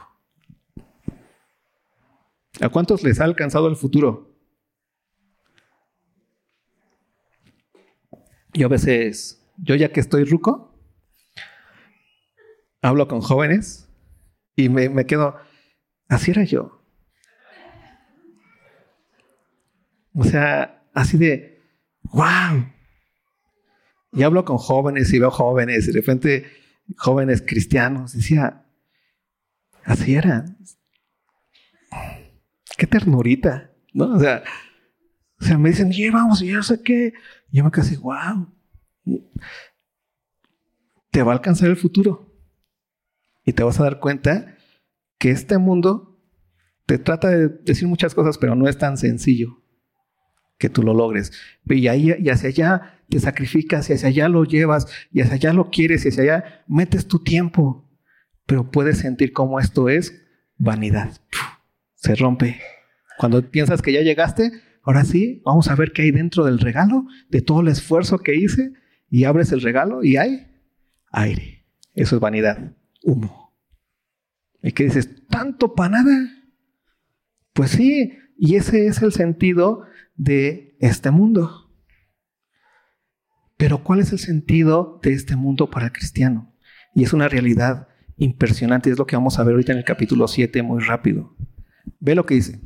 [2.60, 4.34] ¿A cuántos les ha alcanzado el futuro?
[8.54, 10.74] Yo a veces, yo ya que estoy ruco,
[12.82, 13.88] hablo con jóvenes
[14.56, 15.36] y me, me quedo,
[16.08, 16.82] así era yo.
[20.14, 21.62] O sea, así de,
[22.04, 22.66] wow.
[24.12, 26.50] Y hablo con jóvenes y veo jóvenes y de repente
[26.96, 28.14] jóvenes cristianos.
[28.14, 28.66] Decía,
[29.84, 30.58] así eran.
[32.76, 34.16] Qué ternurita, ¿no?
[34.16, 34.42] O sea,
[35.40, 37.12] o sea me dicen, y vamos, y yo sé qué.
[37.50, 38.52] Y yo me así, wow.
[41.10, 42.34] Te va a alcanzar el futuro.
[43.44, 44.57] Y te vas a dar cuenta
[45.18, 46.18] que este mundo
[46.86, 49.62] te trata de decir muchas cosas, pero no es tan sencillo
[50.58, 51.32] que tú lo logres.
[51.66, 55.52] Y, ahí, y hacia allá te sacrificas y hacia allá lo llevas y hacia allá
[55.52, 57.88] lo quieres y hacia allá metes tu tiempo.
[58.46, 60.22] Pero puedes sentir cómo esto es
[60.56, 61.12] vanidad.
[61.94, 62.60] Se rompe.
[63.18, 64.52] Cuando piensas que ya llegaste,
[64.82, 68.34] ahora sí, vamos a ver qué hay dentro del regalo, de todo el esfuerzo que
[68.34, 68.72] hice.
[69.10, 70.46] Y abres el regalo y hay
[71.12, 71.66] aire.
[71.94, 73.47] Eso es vanidad, humo.
[74.62, 75.26] ¿Y qué dices?
[75.28, 76.30] ¿Tanto para nada?
[77.52, 79.84] Pues sí, y ese es el sentido
[80.16, 81.72] de este mundo.
[83.56, 86.54] Pero ¿cuál es el sentido de este mundo para el cristiano?
[86.94, 90.28] Y es una realidad impresionante, es lo que vamos a ver ahorita en el capítulo
[90.28, 91.36] 7 muy rápido.
[92.00, 92.60] Ve lo que dice.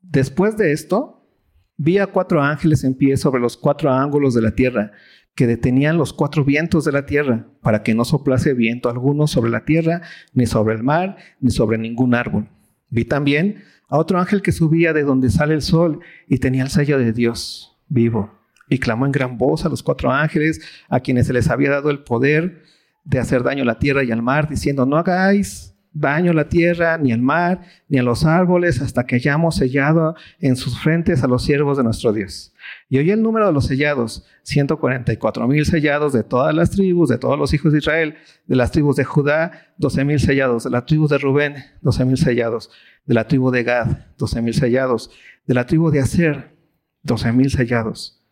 [0.00, 1.28] Después de esto,
[1.76, 4.92] vi a cuatro ángeles en pie sobre los cuatro ángulos de la tierra,
[5.40, 9.50] que detenían los cuatro vientos de la tierra, para que no soplase viento alguno sobre
[9.50, 10.02] la tierra,
[10.34, 12.46] ni sobre el mar, ni sobre ningún árbol.
[12.90, 16.68] Vi también a otro ángel que subía de donde sale el sol y tenía el
[16.68, 18.34] sello de Dios vivo.
[18.68, 21.88] Y clamó en gran voz a los cuatro ángeles, a quienes se les había dado
[21.88, 22.62] el poder
[23.04, 26.48] de hacer daño a la tierra y al mar, diciendo, no hagáis daño a la
[26.48, 31.22] tierra, ni al mar, ni a los árboles, hasta que hayamos sellado en sus frentes
[31.22, 32.54] a los siervos de nuestro Dios.
[32.88, 37.18] Y oí el número de los sellados, 144 mil sellados de todas las tribus, de
[37.18, 38.14] todos los hijos de Israel,
[38.46, 42.16] de las tribus de Judá, 12 mil sellados, de las tribus de Rubén, 12 mil
[42.16, 42.70] sellados,
[43.06, 45.10] de la tribu de Gad, 12 mil sellados,
[45.46, 46.56] de la tribu de Aser,
[47.02, 48.22] 12 mil sellados,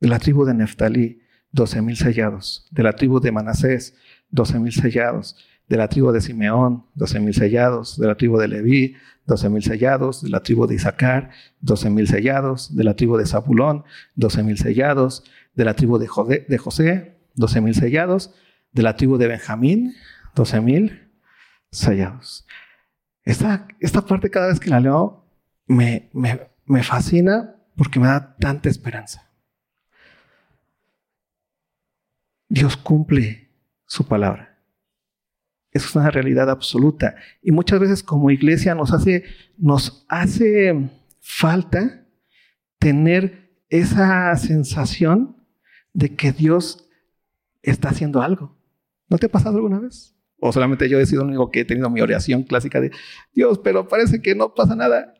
[0.00, 1.20] de la tribu de Neftalí,
[1.52, 3.94] 12 mil sellados, de la tribu de Manasés,
[4.30, 5.36] 12 mil sellados,
[5.68, 8.96] de la tribu de Simeón, 12 mil sellados, de la tribu de Leví,
[9.26, 13.26] 12 mil sellados, de la tribu de Isaacar, 12 mil sellados, de la tribu de
[13.26, 13.84] Zabulón,
[14.16, 15.24] 12 mil sellados,
[15.54, 16.06] de la tribu de,
[16.58, 18.34] José, 12 mil sellados,
[18.72, 19.94] de la tribu de Benjamín,
[20.34, 21.10] 12 mil
[21.70, 22.46] sellados.
[23.22, 25.24] Esta, esta parte cada vez que la leo
[25.66, 29.30] me, me, me fascina porque me da tanta esperanza.
[32.48, 33.50] Dios cumple
[33.86, 34.53] su palabra.
[35.74, 37.16] Es una realidad absoluta.
[37.42, 39.24] Y muchas veces como iglesia nos hace,
[39.58, 40.88] nos hace
[41.20, 42.06] falta
[42.78, 45.36] tener esa sensación
[45.92, 46.88] de que Dios
[47.62, 48.56] está haciendo algo.
[49.08, 50.14] ¿No te ha pasado alguna vez?
[50.38, 52.90] O solamente yo he sido el único que he tenido mi oración clásica de
[53.32, 55.14] Dios, pero parece que no pasa nada.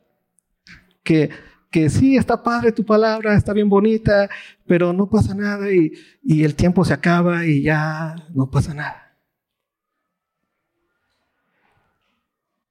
[1.03, 1.29] Que,
[1.71, 4.29] que sí, está padre tu palabra, está bien bonita,
[4.65, 5.91] pero no pasa nada y,
[6.23, 9.04] y el tiempo se acaba y ya no pasa nada.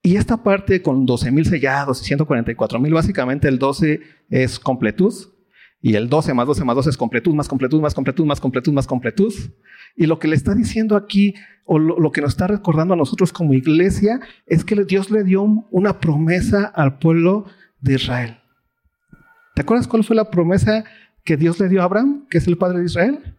[0.06, 5.14] Y esta parte con 12.000 sellados y 144.000, básicamente el 12 es completud
[5.80, 8.72] Y el 12 más 12 más 12 es completud, más completud, más completud, más completud,
[8.74, 9.32] más completud.
[9.96, 13.32] Y lo que le está diciendo aquí, o lo, que nos está recordando a nosotros
[13.32, 17.46] como iglesia, es que Dios le dio una promesa al pueblo
[17.80, 18.36] de Israel.
[19.54, 20.84] ¿Te acuerdas cuál fue la promesa
[21.24, 23.36] que Dios le dio a Abraham, que es el padre de Israel?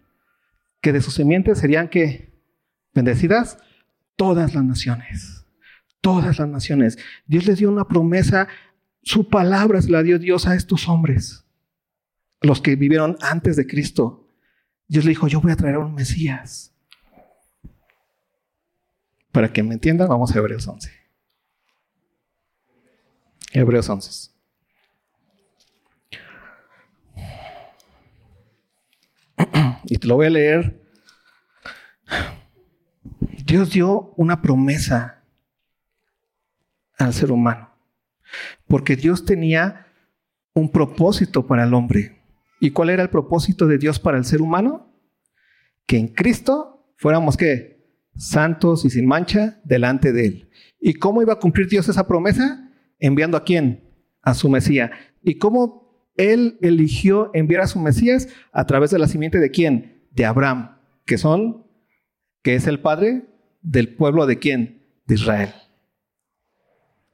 [0.82, 2.41] Que de sus semientes serían que
[2.95, 3.60] bendecidas
[4.15, 5.35] todas las naciones.
[6.06, 7.00] Todas las naciones.
[7.26, 8.48] Dios les dio una promesa,
[9.02, 11.46] su palabra se la dio Dios a estos hombres
[12.41, 14.30] los que vivieron antes de Cristo.
[14.88, 16.72] Dios le dijo, yo voy a traer a un Mesías.
[19.32, 20.91] Para que me entiendan, vamos a Hebreos 11.
[23.52, 24.30] Hebreos 11.
[29.88, 30.80] Y te lo voy a leer.
[33.44, 35.14] Dios dio una promesa
[36.98, 37.70] al ser humano.
[38.68, 39.88] Porque Dios tenía
[40.54, 42.22] un propósito para el hombre.
[42.60, 44.92] ¿Y cuál era el propósito de Dios para el ser humano?
[45.86, 47.76] Que en Cristo fuéramos qué?
[48.16, 50.50] Santos y sin mancha delante de Él.
[50.80, 52.72] ¿Y cómo iba a cumplir Dios esa promesa?
[53.00, 53.84] Enviando a quién?
[54.22, 54.92] A su Mesías.
[55.22, 58.30] ¿Y cómo Él eligió enviar a su Mesías?
[58.54, 60.08] A través de la simiente de quién?
[60.12, 61.68] De Abraham, que son,
[62.42, 63.26] que es el padre
[63.62, 64.84] del pueblo de quién?
[65.06, 65.54] De Israel.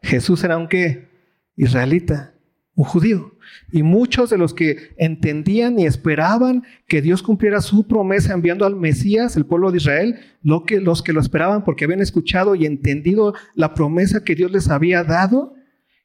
[0.01, 1.09] Jesús era un qué?
[1.55, 2.33] Israelita
[2.75, 3.31] un judío.
[3.71, 8.75] Y muchos de los que entendían y esperaban que Dios cumpliera su promesa enviando al
[8.75, 12.65] Mesías, el pueblo de Israel, lo que, los que lo esperaban porque habían escuchado y
[12.65, 15.53] entendido la promesa que Dios les había dado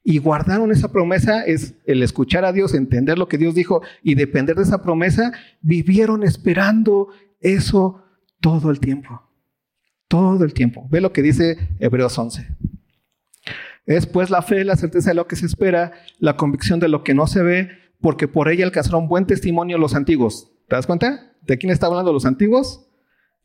[0.03, 4.15] y guardaron esa promesa, es el escuchar a Dios, entender lo que Dios dijo y
[4.15, 7.09] depender de esa promesa, vivieron esperando
[7.41, 8.03] eso
[8.39, 9.21] todo el tiempo.
[10.07, 10.87] Todo el tiempo.
[10.89, 12.47] Ve lo que dice Hebreos 11.
[13.87, 17.05] Es pues la fe, la certeza de lo que se espera, la convicción de lo
[17.05, 17.69] que no se ve,
[18.01, 20.51] porque por ella alcanzaron buen testimonio los antiguos.
[20.67, 21.33] ¿Te das cuenta?
[21.41, 22.89] ¿De quién está hablando los antiguos?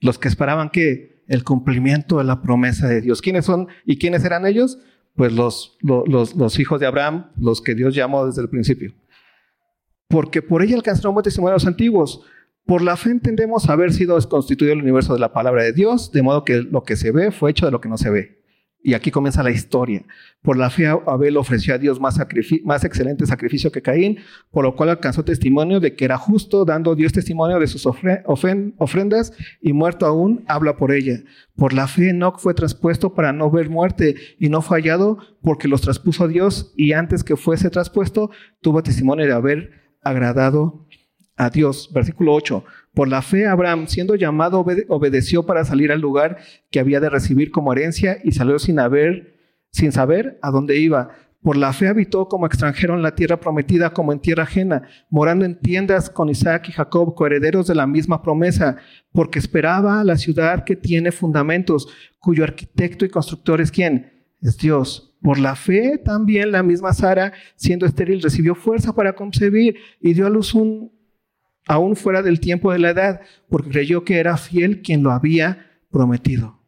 [0.00, 3.22] Los que esperaban que el cumplimiento de la promesa de Dios.
[3.22, 4.78] ¿Quiénes son y quiénes eran ellos?
[5.14, 5.78] Pues los,
[6.59, 8.92] hijos de Abraham, los que Dios llamó desde el principio.
[10.09, 12.22] Porque por ella alcanzaron buen testimonio los antiguos.
[12.66, 16.22] Por la fe entendemos haber sido constituido el universo de la palabra de Dios, de
[16.22, 18.41] modo que lo que se ve fue hecho de lo que no se ve.
[18.85, 20.05] Y aquí comienza la historia.
[20.42, 24.18] Por la fe, Abel ofreció a Dios más, excelente sacrificio que Caín,
[24.51, 29.33] por lo cual alcanzó testimonio de que era justo, dando Dios testimonio de sus ofrendas,
[29.61, 31.21] y muerto aún, habla por ella.
[31.55, 35.83] Por la fe, Enoch fue traspuesto para no ver muerte, y no fallado, porque los
[35.83, 39.71] traspuso Dios, y antes que fuese traspuesto, tuvo testimonio de haber
[40.03, 40.88] agradado
[41.37, 41.88] a Dios.
[41.92, 42.64] Versículo 8.
[42.94, 46.38] Por la fe, Abraham, siendo llamado, obedeció para salir al lugar
[46.70, 49.38] que había de recibir como herencia y salió sin haber,
[49.70, 51.11] sin saber a dónde iba.
[51.42, 55.44] Por la fe habitó como extranjero en la tierra prometida, como en tierra ajena, morando
[55.44, 58.76] en tiendas con Isaac y Jacob, coherederos de la misma promesa,
[59.11, 61.88] porque esperaba la ciudad que tiene fundamentos,
[62.20, 64.12] cuyo arquitecto y constructor es quién?
[64.40, 65.16] Es Dios.
[65.20, 70.26] Por la fe también la misma Sara, siendo estéril, recibió fuerza para concebir y dio
[70.26, 70.92] a luz un
[71.66, 75.70] aún fuera del tiempo de la edad, porque creyó que era fiel quien lo había
[75.90, 76.59] prometido.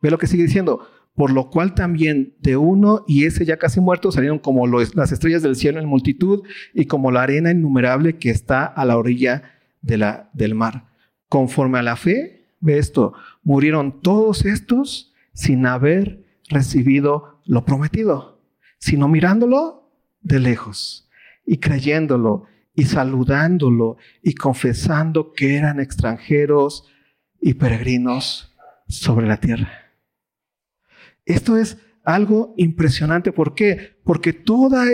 [0.00, 0.88] Ve lo que sigue diciendo.
[1.14, 5.42] Por lo cual también de uno y ese ya casi muerto salieron como las estrellas
[5.42, 9.44] del cielo en multitud y como la arena innumerable que está a la orilla
[9.80, 10.88] de la, del mar.
[11.28, 13.12] Conforme a la fe, ve esto,
[13.44, 18.40] murieron todos estos sin haber recibido lo prometido,
[18.78, 19.88] sino mirándolo
[20.20, 21.08] de lejos
[21.46, 26.88] y creyéndolo y saludándolo y confesando que eran extranjeros
[27.40, 28.54] y peregrinos
[28.88, 29.70] sobre la tierra.
[31.24, 33.32] Esto es algo impresionante.
[33.32, 33.96] ¿Por qué?
[34.04, 34.30] Porque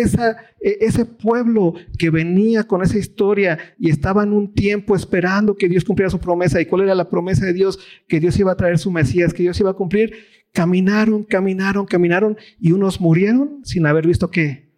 [0.01, 5.57] esa e, ese pueblo que venía con esa historia y estaba en un tiempo esperando
[5.57, 6.61] que Dios cumpliera su promesa.
[6.61, 7.79] ¿Y cuál era la promesa de Dios?
[8.07, 10.14] Que Dios iba a traer su Mesías, que Dios iba a cumplir.
[10.53, 14.71] Caminaron, caminaron, caminaron y unos murieron sin haber visto qué?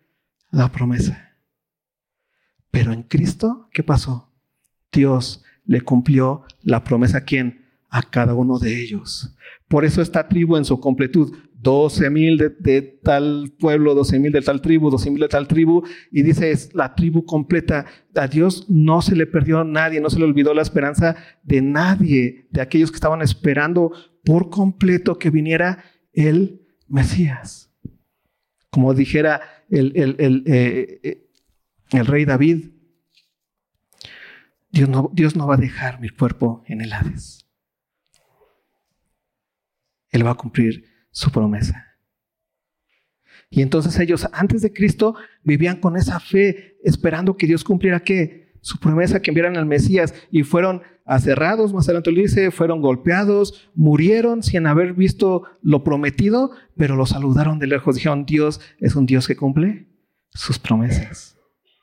[0.51, 1.32] La promesa.
[2.73, 4.33] Pero en Cristo, ¿qué pasó?
[4.91, 7.67] Dios le cumplió la promesa a quién?
[7.91, 9.37] A cada uno de ellos.
[9.69, 14.41] Por eso esta tribu en su completud, 12 mil de, tal pueblo, 12 mil de
[14.41, 17.85] tal tribu, 12 mil de tal tribu, y dice es la tribu completa.
[18.15, 21.61] A Dios no se le perdió a nadie, no se le olvidó la esperanza de
[21.61, 23.93] nadie, de aquellos que estaban esperando
[24.25, 27.71] por completo que viniera el Mesías.
[28.71, 31.29] Como dijera el, el, eh, eh,
[31.99, 32.71] el rey David,
[34.71, 37.47] Dios no, Dios no va a dejar mi cuerpo en el Hades.
[40.11, 41.97] Él va a cumplir su promesa.
[43.51, 48.43] Y entonces ellos antes de Cristo vivían con esa fe, esperando que Dios cumpliera qué?
[48.63, 53.69] su promesa que enviaran al Mesías y fueron aserrados, más adelante lo dice, fueron golpeados,
[53.75, 57.97] murieron sin haber visto lo prometido, pero lo saludaron de lejos.
[57.97, 59.89] Dijeron, Dios es un Dios que cumple
[60.31, 61.37] sus promesas.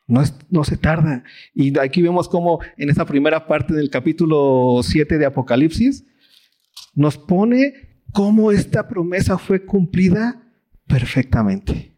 [0.09, 1.23] No, no se tarda.
[1.53, 6.03] Y aquí vemos cómo en esa primera parte del capítulo 7 de Apocalipsis
[6.95, 10.41] nos pone cómo esta promesa fue cumplida
[10.87, 11.95] perfectamente.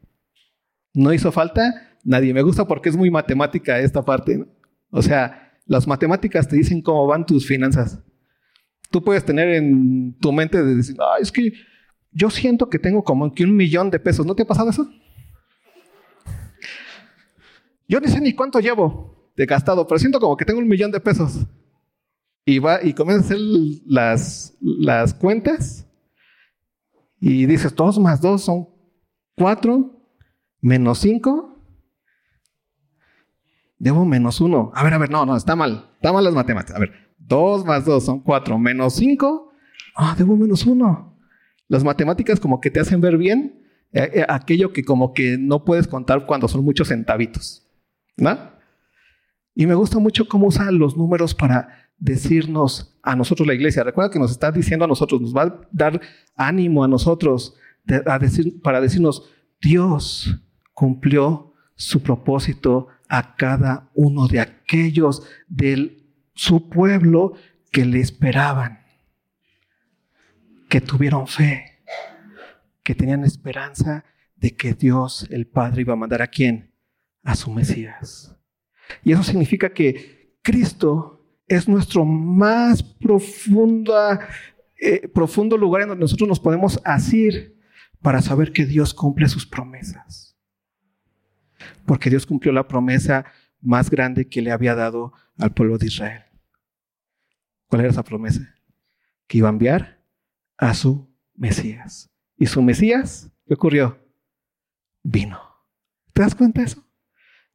[0.93, 2.33] No hizo falta nadie.
[2.33, 4.45] Me gusta porque es muy matemática esta parte.
[4.89, 8.03] O sea, las matemáticas te dicen cómo van tus finanzas.
[8.89, 11.53] Tú puedes tener en tu mente de decir, ah, es que
[12.11, 14.25] yo siento que tengo como que un millón de pesos.
[14.25, 14.91] ¿No te ha pasado eso?
[17.91, 20.91] Yo ni sé ni cuánto llevo de gastado, pero siento como que tengo un millón
[20.91, 21.45] de pesos.
[22.45, 23.39] Y va y comienza a hacer
[23.85, 25.85] las, las cuentas
[27.19, 28.69] y dices, dos más dos son
[29.35, 30.07] cuatro,
[30.61, 31.51] menos cinco,
[33.77, 34.71] Debo menos uno.
[34.75, 35.89] A ver, a ver, no, no, está mal.
[35.95, 36.77] Está mal las matemáticas.
[36.77, 39.51] A ver, dos más dos son cuatro, menos cinco.
[39.95, 41.17] Ah, debo menos uno.
[41.67, 43.59] Las matemáticas como que te hacen ver bien
[43.91, 47.60] eh, eh, aquello que como que no puedes contar cuando son muchos centavitos.
[49.53, 53.83] Y me gusta mucho cómo usa los números para decirnos a nosotros la iglesia.
[53.83, 56.01] Recuerda que nos está diciendo a nosotros, nos va a dar
[56.35, 57.55] ánimo a nosotros
[58.63, 59.29] para decirnos,
[59.61, 60.39] Dios
[60.73, 65.97] cumplió su propósito a cada uno de aquellos de
[66.33, 67.33] su pueblo
[67.71, 68.79] que le esperaban,
[70.69, 71.81] que tuvieron fe,
[72.83, 74.05] que tenían esperanza
[74.35, 76.70] de que Dios, el Padre, iba a mandar a quién?
[77.23, 78.35] A su Mesías.
[79.03, 84.27] Y eso significa que Cristo es nuestro más profunda,
[84.79, 87.57] eh, profundo lugar en donde nosotros nos podemos asir
[88.01, 90.31] para saber que Dios cumple sus promesas
[91.85, 93.25] porque Dios cumplió la promesa
[93.59, 96.23] más grande que le había dado al pueblo de Israel.
[97.67, 98.55] ¿Cuál era esa promesa?
[99.27, 100.01] Que iba a enviar
[100.57, 102.09] a su Mesías.
[102.37, 103.31] ¿Y su Mesías?
[103.45, 103.99] ¿Qué ocurrió?
[105.03, 105.39] Vino.
[106.13, 106.85] ¿Te das cuenta de eso?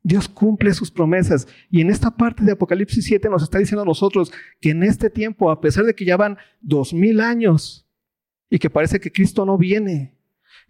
[0.06, 1.48] Dios cumple sus promesas.
[1.68, 5.10] Y en esta parte de Apocalipsis 7 nos está diciendo a nosotros que en este
[5.10, 7.88] tiempo, a pesar de que ya van dos mil años
[8.48, 10.14] y que parece que Cristo no viene,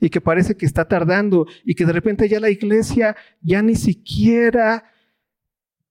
[0.01, 3.74] y que parece que está tardando y que de repente ya la iglesia ya ni
[3.74, 4.91] siquiera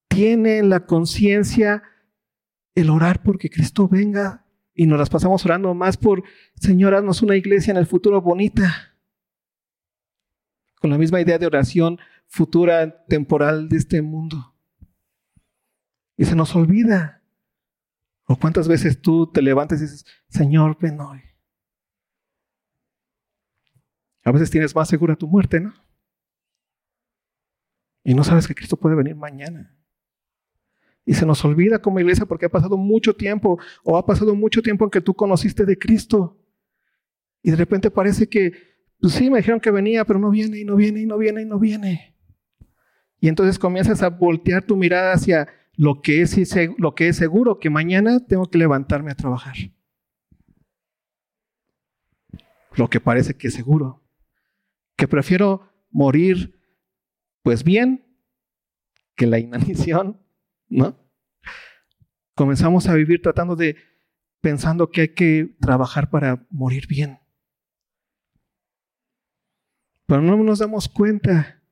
[0.08, 1.84] tiene en la conciencia
[2.74, 6.24] el orar porque Cristo venga y nos las pasamos orando más por,
[6.56, 8.96] Señor, haznos una iglesia en el futuro bonita.
[10.80, 14.56] Con la misma idea de oración futura, temporal de este mundo.
[16.18, 17.22] Y se nos olvida.
[18.28, 21.22] ¿O cuántas veces tú te levantas y dices, Señor, ven hoy?
[24.24, 25.74] A veces tienes más segura tu muerte, ¿no?
[28.04, 29.78] Y no sabes que Cristo puede venir mañana.
[31.06, 34.64] Y se nos olvida como iglesia porque ha pasado mucho tiempo o ha pasado mucho
[34.64, 36.40] tiempo en que tú conociste de Cristo.
[37.44, 38.54] Y de repente parece que,
[39.00, 41.44] pues sí, me dijeron que venía, pero no viene y no viene y no viene
[41.44, 42.15] y no viene.
[43.26, 45.48] Y entonces comienzas a voltear tu mirada hacia
[45.78, 46.38] lo que es,
[46.78, 49.56] lo que es seguro, que mañana tengo que levantarme a trabajar.
[52.76, 54.04] Lo que parece que es seguro
[54.96, 56.62] que prefiero morir
[57.42, 58.06] pues bien
[59.16, 60.22] que la inanición,
[60.70, 60.96] ¿no?
[62.36, 63.76] Comenzamos a vivir tratando de
[64.40, 67.18] pensando que hay que trabajar para morir bien.
[70.06, 71.65] Pero no nos damos cuenta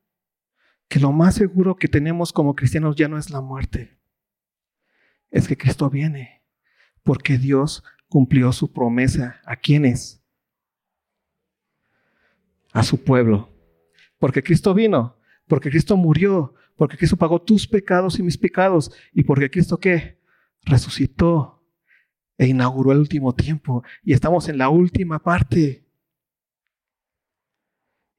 [0.93, 3.97] que lo más seguro que tenemos como cristianos ya no es la muerte,
[5.31, 6.43] es que Cristo viene,
[7.01, 9.41] porque Dios cumplió su promesa.
[9.43, 10.23] ¿A quiénes?
[12.71, 13.49] a su pueblo.
[14.19, 15.17] Porque Cristo vino,
[15.47, 20.19] porque Cristo murió, porque Cristo pagó tus pecados y mis pecados, y porque Cristo qué?
[20.61, 21.65] Resucitó
[22.37, 23.83] e inauguró el último tiempo.
[24.03, 25.87] Y estamos en la última parte.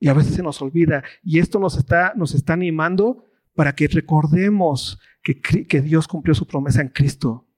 [0.04, 1.02] Y a veces se nos olvida.
[1.22, 3.24] Y esto nos está, nos está animando
[3.54, 7.48] para que recordemos que, que Dios cumplió su promesa en Cristo.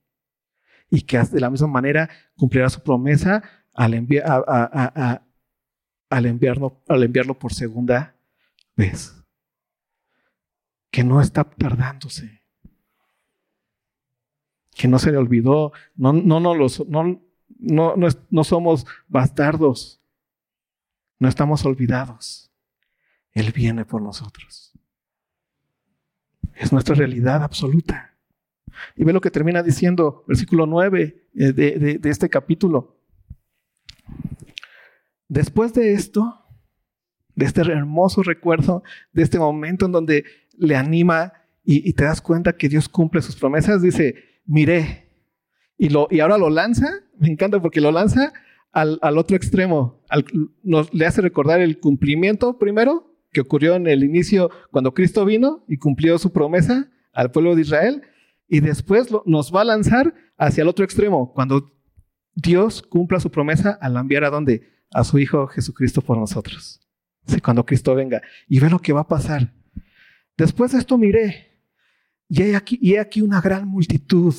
[0.88, 3.42] Y que de la misma manera cumplirá su promesa
[3.74, 4.44] al enviarlo,
[6.08, 8.14] al enviarlo por segunda
[8.76, 9.20] vez.
[10.92, 12.42] Que no está tardándose.
[14.72, 15.72] Que no se le olvidó.
[15.96, 17.20] No, no, no, no,
[17.58, 17.94] no,
[18.30, 20.00] no somos bastardos.
[21.18, 22.50] No estamos olvidados.
[23.32, 24.72] Él viene por nosotros.
[26.54, 28.14] Es nuestra realidad absoluta.
[28.94, 32.98] Y ve lo que termina diciendo, versículo 9 eh, de, de este capítulo.
[35.28, 36.46] Después de esto,
[37.34, 40.24] de este hermoso recuerdo, de este momento en donde
[40.56, 41.32] le anima
[41.68, 44.14] y, te das cuenta que Dios cumple sus promesas, dice,
[44.44, 45.08] miré.
[45.76, 46.88] Y, lo, y ahora lo lanza,
[47.18, 48.32] me encanta porque lo lanza
[48.76, 50.02] al, otro extremo.
[50.62, 55.64] nos, le hace recordar el cumplimiento primero que ocurrió en el inicio cuando Cristo vino
[55.66, 58.02] y cumplió su promesa al pueblo de Israel.
[58.48, 61.72] Y después nos va a lanzar hacia el otro extremo, cuando
[62.34, 64.70] Dios cumpla su promesa al enviar a dónde?
[64.92, 66.80] A su Hijo Jesucristo por nosotros.
[67.26, 68.22] Sí, cuando Cristo venga.
[68.46, 69.52] Y ve lo que va a pasar.
[70.36, 71.62] Después de esto miré,
[72.28, 74.34] y he aquí, y aquí una gran multitud,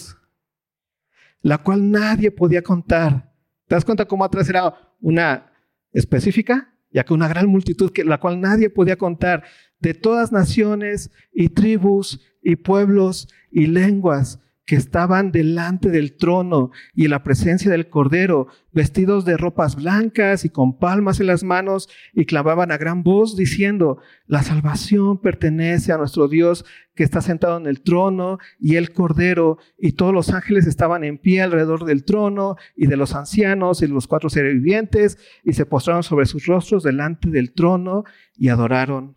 [1.41, 3.26] la cual nadie podía contar.
[3.67, 5.51] ¿Te das cuenta cómo atrás era una
[5.91, 6.73] específica?
[6.89, 9.43] Y aquí una gran multitud, que, la cual nadie podía contar,
[9.79, 17.05] de todas naciones y tribus y pueblos y lenguas que estaban delante del trono y
[17.05, 21.87] en la presencia del Cordero, vestidos de ropas blancas y con palmas en las manos,
[22.13, 26.65] y clamaban a gran voz diciendo, la salvación pertenece a nuestro Dios
[26.95, 31.17] que está sentado en el trono y el Cordero, y todos los ángeles estaban en
[31.17, 35.65] pie alrededor del trono y de los ancianos y los cuatro seres vivientes, y se
[35.65, 38.03] postraron sobre sus rostros delante del trono
[38.35, 39.15] y adoraron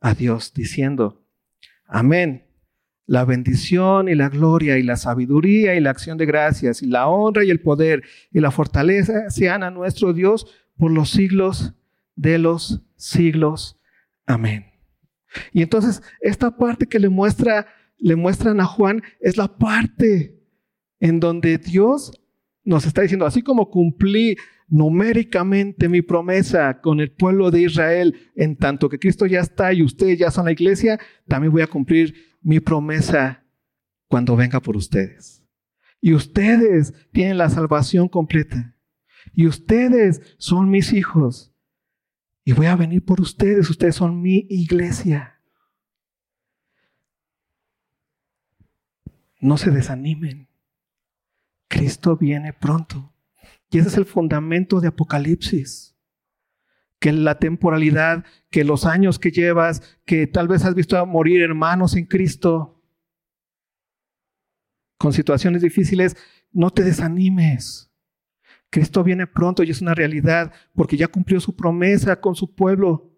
[0.00, 1.26] a Dios, diciendo,
[1.88, 2.43] Amén
[3.06, 7.08] la bendición y la gloria y la sabiduría y la acción de gracias y la
[7.08, 8.02] honra y el poder
[8.32, 10.46] y la fortaleza sean a nuestro Dios
[10.76, 11.74] por los siglos
[12.16, 13.78] de los siglos.
[14.26, 14.66] Amén.
[15.52, 17.66] Y entonces esta parte que le muestra
[17.98, 20.38] le muestran a Juan es la parte
[21.00, 22.12] en donde Dios
[22.64, 24.36] nos está diciendo, así como cumplí
[24.68, 29.82] numéricamente mi promesa con el pueblo de Israel, en tanto que Cristo ya está y
[29.82, 30.98] ustedes ya son la iglesia,
[31.28, 33.44] también voy a cumplir mi promesa
[34.08, 35.42] cuando venga por ustedes.
[36.00, 38.76] Y ustedes tienen la salvación completa.
[39.32, 41.54] Y ustedes son mis hijos.
[42.44, 43.70] Y voy a venir por ustedes.
[43.70, 45.40] Ustedes son mi iglesia.
[49.40, 50.48] No se desanimen.
[51.68, 53.13] Cristo viene pronto.
[53.74, 55.96] Y ese es el fundamento de Apocalipsis
[57.00, 61.96] que la temporalidad, que los años que llevas, que tal vez has visto morir hermanos
[61.96, 62.80] en Cristo
[64.96, 66.16] con situaciones difíciles,
[66.52, 67.90] no te desanimes.
[68.70, 73.10] Cristo viene pronto y es una realidad porque ya cumplió su promesa con su pueblo.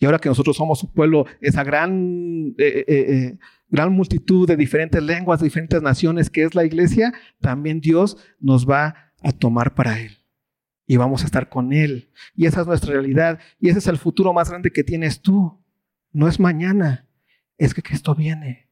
[0.00, 4.56] Y ahora que nosotros somos su pueblo, esa gran, eh, eh, eh, gran multitud de
[4.56, 9.74] diferentes lenguas, de diferentes naciones que es la iglesia, también Dios nos va a tomar
[9.74, 10.18] para Él
[10.88, 12.10] y vamos a estar con Él.
[12.34, 13.38] Y esa es nuestra realidad.
[13.60, 15.62] Y ese es el futuro más grande que tienes tú.
[16.12, 17.06] No es mañana,
[17.58, 18.70] es que Cristo viene.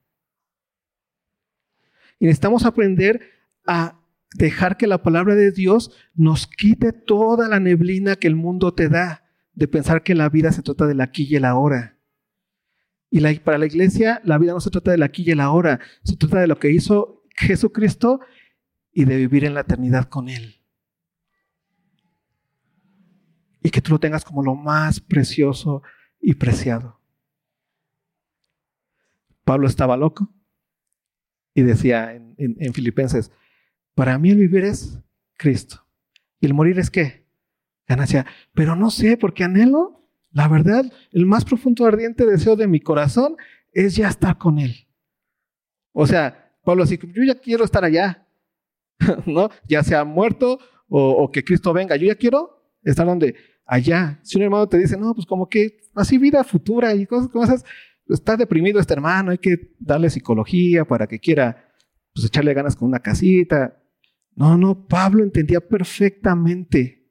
[2.18, 3.20] Y necesitamos aprender
[3.66, 4.00] a
[4.34, 8.88] dejar que la palabra de Dios nos quite toda la neblina que el mundo te
[8.88, 11.98] da de pensar que la vida se trata del aquí y el ahora.
[13.10, 16.16] Y para la iglesia la vida no se trata del aquí y el ahora, se
[16.16, 18.20] trata de lo que hizo Jesucristo
[18.96, 20.56] y de vivir en la eternidad con Él
[23.62, 25.82] y que tú lo tengas como lo más precioso
[26.18, 26.98] y preciado.
[29.44, 30.32] Pablo estaba loco
[31.52, 33.30] y decía en, Filipenses,
[33.94, 34.98] para mí el vivir es
[35.36, 35.86] Cristo
[36.40, 37.26] y el morir es qué?
[37.86, 38.24] Ganancia.
[38.54, 43.36] Pero no sé, porque anhelo, la verdad, el más profundo ardiente deseo de mi corazón
[43.72, 44.88] es ya estar con Él.
[45.92, 48.25] O sea, Pablo así, yo ya quiero estar allá,
[49.26, 49.50] ¿no?
[49.68, 53.34] Ya sea muerto o, que Cristo venga, yo ya quiero estar donde
[53.64, 54.20] allá.
[54.22, 57.44] Si un hermano te dice, no, pues como que así vida futura y cosas como
[57.44, 57.64] esas,
[58.08, 61.72] está deprimido este hermano, hay que darle psicología para que quiera
[62.14, 63.82] pues, echarle ganas con una casita.
[64.34, 67.10] No, no, Pablo entendía perfectamente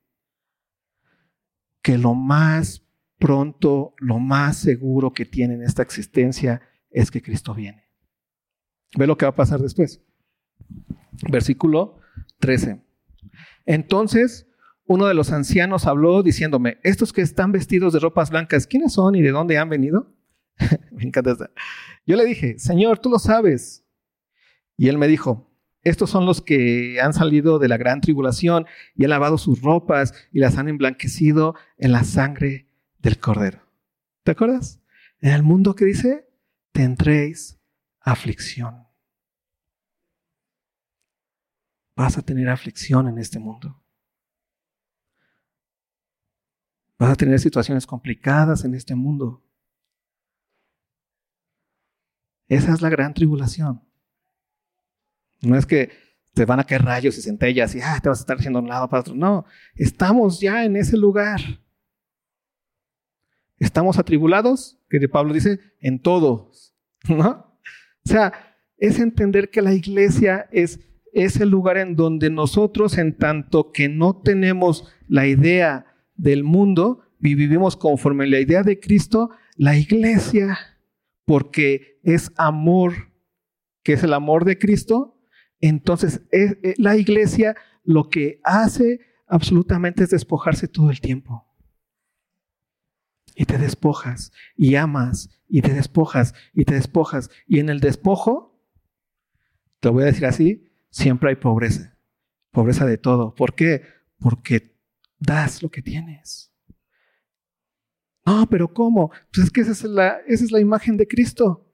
[1.82, 2.84] que lo más
[3.20, 7.84] pronto, lo más seguro que tiene en esta existencia es que Cristo viene.
[8.98, 10.02] Ve lo que va a pasar después.
[11.30, 12.00] Versículo
[12.40, 12.82] 13.
[13.66, 14.48] Entonces
[14.88, 19.16] uno de los ancianos habló diciéndome, estos que están vestidos de ropas blancas, ¿quiénes son
[19.16, 20.14] y de dónde han venido?
[20.92, 21.50] me encanta esta.
[22.06, 23.84] Yo le dije, Señor, tú lo sabes.
[24.78, 25.52] Y él me dijo,
[25.82, 30.14] estos son los que han salido de la gran tribulación y han lavado sus ropas
[30.32, 32.68] y las han emblanquecido en la sangre
[33.00, 33.62] del cordero.
[34.24, 34.82] ¿Te acuerdas?
[35.20, 36.28] En el mundo que dice,
[36.72, 37.60] tendréis
[38.02, 38.85] aflicción.
[41.96, 43.82] Vas a tener aflicción en este mundo.
[46.98, 49.44] Vas a tener situaciones complicadas en este mundo.
[52.48, 53.82] Esa es la gran tribulación.
[55.42, 55.92] No es que
[56.34, 58.68] te van a caer rayos y centellas y ah, te vas a estar haciendo un
[58.68, 59.16] lado para otro.
[59.16, 61.40] No, estamos ya en ese lugar.
[63.58, 66.76] Estamos atribulados, que Pablo dice, en todos,
[67.08, 67.60] ¿no?
[68.06, 68.34] O sea,
[68.78, 70.80] es entender que la iglesia es,
[71.16, 75.86] es el lugar en donde nosotros, en tanto que no tenemos la idea
[76.16, 80.60] del mundo vivimos conforme a la idea de Cristo, la iglesia,
[81.24, 83.14] porque es amor,
[83.82, 85.18] que es el amor de Cristo,
[85.62, 86.22] entonces
[86.78, 91.48] la iglesia lo que hace absolutamente es despojarse todo el tiempo.
[93.36, 97.30] Y te despojas, y amas, y te despojas, y te despojas.
[97.48, 98.62] Y en el despojo,
[99.80, 101.98] te voy a decir así, siempre hay pobreza.
[102.52, 103.36] Pobreza de todo.
[103.36, 103.84] ¿Por qué?
[104.18, 104.80] Porque
[105.20, 106.54] das lo que tienes.
[108.26, 109.12] No, pero ¿cómo?
[109.34, 111.70] Pues es que esa es la, imagen de Cristo,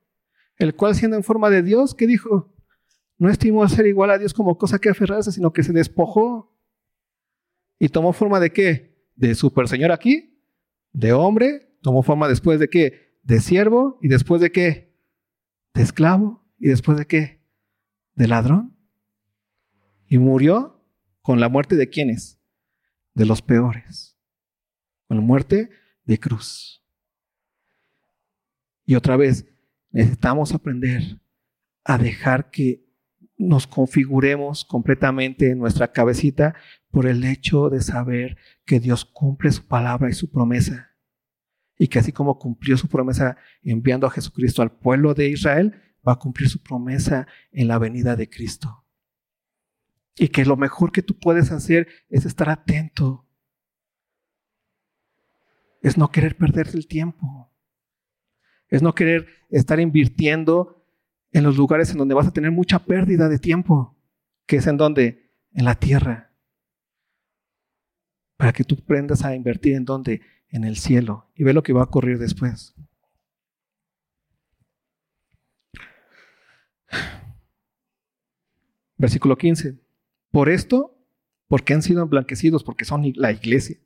[0.57, 2.53] el cual siendo en forma de Dios, ¿qué dijo?
[3.19, 6.59] No estimó ser igual a Dios como cosa que aferrarse, sino que se despojó.
[7.77, 9.05] ¿Y tomó forma de qué?
[9.15, 10.43] De super señor aquí,
[10.93, 13.19] de hombre, tomó forma después de qué?
[13.21, 14.97] De siervo, y después de qué?
[15.75, 17.45] De esclavo, y después de qué?
[18.15, 18.80] De ladrón.
[20.11, 20.83] Y murió
[21.21, 22.37] con la muerte de quienes?
[23.13, 24.19] De los peores.
[25.07, 25.69] Con la muerte
[26.03, 26.83] de cruz.
[28.83, 29.45] Y otra vez,
[29.89, 31.17] necesitamos aprender
[31.85, 32.85] a dejar que
[33.37, 36.55] nos configuremos completamente en nuestra cabecita
[36.89, 38.35] por el hecho de saber
[38.65, 40.91] que Dios cumple su palabra y su promesa.
[41.77, 46.11] Y que así como cumplió su promesa enviando a Jesucristo al pueblo de Israel, va
[46.11, 48.80] a cumplir su promesa en la venida de Cristo.
[50.21, 53.27] Y que lo mejor que tú puedes hacer es estar atento.
[55.81, 57.51] Es no querer perderse el tiempo.
[58.67, 60.85] Es no querer estar invirtiendo
[61.31, 63.97] en los lugares en donde vas a tener mucha pérdida de tiempo,
[64.45, 66.31] que es en donde, en la tierra.
[68.37, 71.73] Para que tú aprendas a invertir en donde, en el cielo, y ve lo que
[71.73, 72.75] va a ocurrir después.
[78.99, 79.80] Versículo 15.
[80.31, 80.97] Por esto,
[81.49, 83.77] porque han sido emblanquecidos, porque son la iglesia.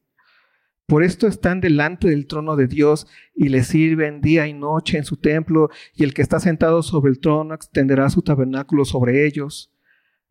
[0.86, 5.04] Por esto están delante del trono de Dios y le sirven día y noche en
[5.04, 9.74] su templo, y el que está sentado sobre el trono extenderá su tabernáculo sobre ellos.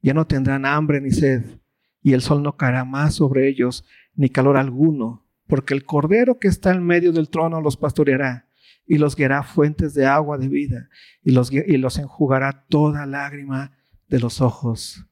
[0.01, 1.59] Ya no tendrán hambre ni sed,
[2.01, 3.85] y el sol no caerá más sobre ellos,
[4.15, 8.47] ni calor alguno, porque el cordero que está en medio del trono los pastoreará,
[8.87, 10.89] y los guiará fuentes de agua de vida,
[11.25, 15.05] y los, y los enjugará toda lágrima de los ojos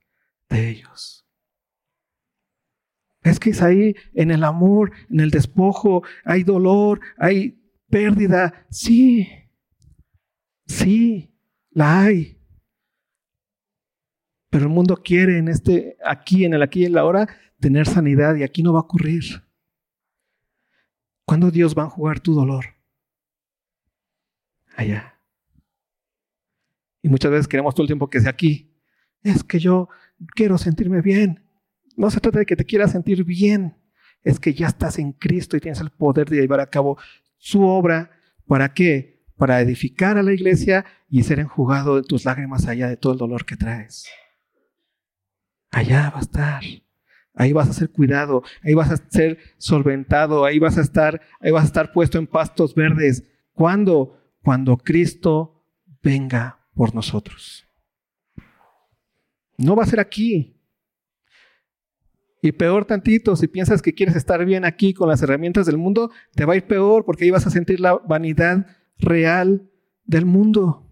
[0.52, 1.26] de ellos.
[3.22, 8.66] Es que es ahí en el amor, en el despojo, hay dolor, hay pérdida.
[8.68, 9.28] Sí,
[10.66, 11.32] sí,
[11.70, 12.38] la hay.
[14.50, 17.28] Pero el mundo quiere en este, aquí, en el aquí y en la hora,
[17.60, 19.22] tener sanidad y aquí no va a ocurrir.
[21.24, 22.66] ¿Cuándo Dios va a jugar tu dolor?
[24.76, 25.18] Allá.
[27.02, 28.74] Y muchas veces queremos todo el tiempo que sea aquí.
[29.22, 29.88] Es que yo
[30.34, 31.44] quiero sentirme bien.
[31.96, 33.76] No se trata de que te quieras sentir bien,
[34.22, 36.98] es que ya estás en Cristo y tienes el poder de llevar a cabo
[37.38, 38.10] su obra.
[38.46, 39.24] ¿Para qué?
[39.36, 43.18] Para edificar a la iglesia y ser enjugado de tus lágrimas allá de todo el
[43.18, 44.06] dolor que traes.
[45.70, 46.62] Allá va a estar.
[47.34, 51.50] Ahí vas a ser cuidado, ahí vas a ser solventado, ahí vas a estar, ahí
[51.50, 53.24] vas a estar puesto en pastos verdes.
[53.54, 54.18] ¿Cuándo?
[54.42, 55.64] Cuando Cristo
[56.02, 57.66] venga por nosotros.
[59.56, 60.56] No va a ser aquí,
[62.44, 66.10] y peor tantito, si piensas que quieres estar bien aquí con las herramientas del mundo,
[66.34, 68.66] te va a ir peor porque ahí vas a sentir la vanidad
[68.98, 69.70] real
[70.04, 70.90] del mundo.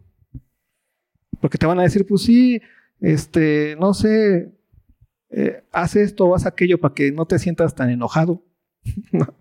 [1.41, 2.63] Porque te van a decir, pues sí,
[3.01, 4.55] este, no sé,
[5.31, 8.45] eh, haz esto o haz aquello para que no te sientas tan enojado.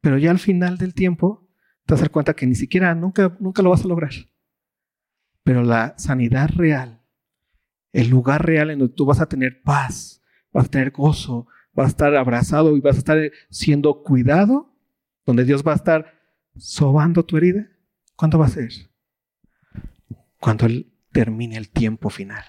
[0.00, 1.48] Pero ya al final del tiempo
[1.86, 4.10] te vas a dar cuenta que ni siquiera nunca, nunca lo vas a lograr.
[5.48, 7.00] Pero la sanidad real
[7.94, 10.22] el lugar real en donde tú vas a tener paz,
[10.52, 13.18] vas a tener gozo, vas a estar abrazado y vas a estar
[13.48, 14.70] siendo cuidado,
[15.24, 16.20] donde Dios va a estar
[16.54, 17.66] sobando tu herida.
[18.14, 18.70] ¿Cuándo va a ser?
[20.38, 22.44] Cuando Él termine el tiempo final,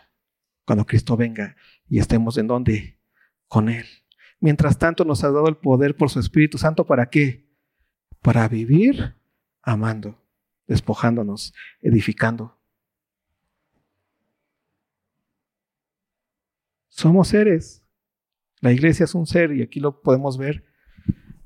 [0.66, 1.56] cuando Cristo venga
[1.88, 3.00] y estemos en donde?
[3.48, 3.86] Con Él.
[4.42, 7.50] Mientras tanto nos ha dado el poder por su Espíritu Santo, ¿para qué?
[8.22, 9.16] Para vivir
[9.62, 10.22] amando,
[10.68, 12.59] despojándonos, edificando.
[17.00, 17.88] Somos seres.
[18.60, 20.66] La iglesia es un ser y aquí lo podemos ver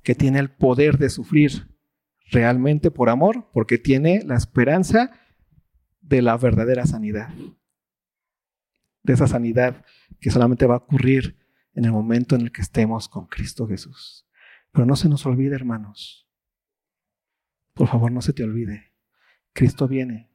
[0.01, 1.77] que tiene el poder de sufrir
[2.31, 5.11] realmente por amor, porque tiene la esperanza
[6.01, 7.29] de la verdadera sanidad.
[9.03, 9.85] De esa sanidad
[10.19, 11.37] que solamente va a ocurrir
[11.75, 14.27] en el momento en el que estemos con Cristo Jesús.
[14.71, 16.27] Pero no se nos olvide, hermanos.
[17.75, 18.91] Por favor, no se te olvide
[19.53, 20.31] Cristo viene.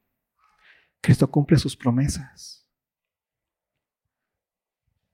[1.01, 2.58] Cristo cumple sus promesas.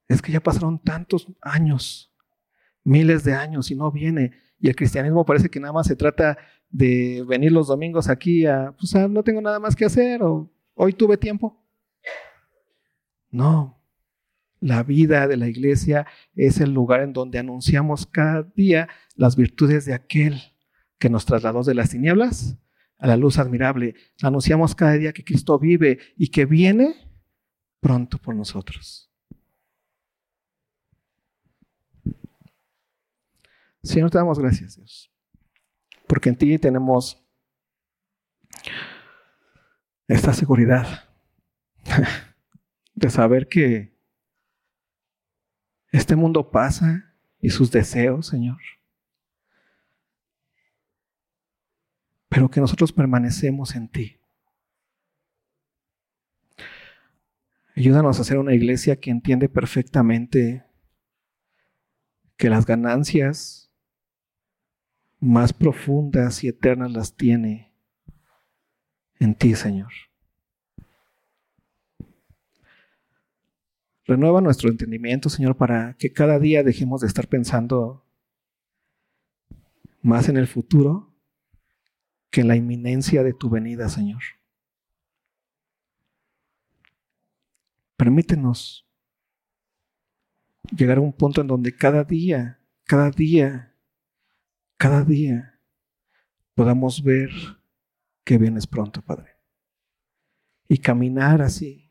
[0.08, 2.14] Es que ya pasaron tantos años,
[2.84, 4.34] miles de años y no viene.
[4.60, 6.38] Y el cristianismo parece que nada más se trata
[6.70, 10.94] de venir los domingos aquí a, pues no tengo nada más que hacer o hoy
[10.94, 11.62] tuve tiempo.
[13.32, 13.82] No,
[14.60, 19.86] la vida de la iglesia es el lugar en donde anunciamos cada día las virtudes
[19.86, 20.42] de aquel
[20.98, 22.58] que nos trasladó de las tinieblas
[22.98, 23.96] a la luz admirable.
[24.22, 26.96] Anunciamos cada día que Cristo vive y que viene
[27.80, 29.12] pronto por nosotros.
[33.86, 35.12] Señor, te damos gracias, Dios,
[36.08, 37.24] porque en ti tenemos
[40.08, 41.08] esta seguridad
[42.96, 43.96] de saber que
[45.92, 48.58] este mundo pasa y sus deseos, Señor.
[52.28, 54.18] Pero que nosotros permanecemos en ti.
[57.76, 60.66] Ayúdanos a ser una iglesia que entiende perfectamente
[62.36, 63.65] que las ganancias
[65.26, 67.74] más profundas y eternas las tiene
[69.20, 69.92] en ti, Señor.
[74.06, 78.06] Renueva nuestro entendimiento, Señor, para que cada día dejemos de estar pensando
[80.02, 81.12] más en el futuro
[82.30, 84.22] que en la inminencia de tu venida, Señor.
[87.98, 88.88] Permítenos
[90.76, 93.75] llegar a un punto en donde cada día, cada día,
[94.78, 95.60] cada día
[96.54, 97.30] podamos ver
[98.24, 99.32] que vienes pronto, Padre.
[100.68, 101.86] Y caminar así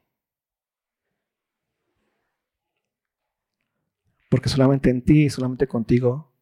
[4.34, 6.34] Porque solamente en ti, solamente contigo,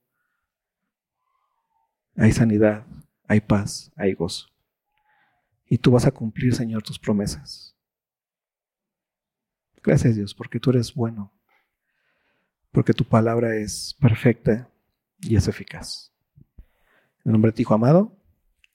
[2.16, 2.86] hay sanidad,
[3.28, 4.48] hay paz, hay gozo.
[5.66, 7.76] Y tú vas a cumplir, Señor, tus promesas.
[9.82, 11.34] Gracias Dios, porque tú eres bueno,
[12.70, 14.70] porque tu palabra es perfecta
[15.20, 16.11] y es eficaz.
[17.24, 18.16] En el nombre de ti, Hijo amado,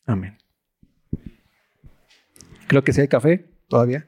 [0.06, 0.38] amén.
[2.68, 4.08] Creo que si hay café todavía.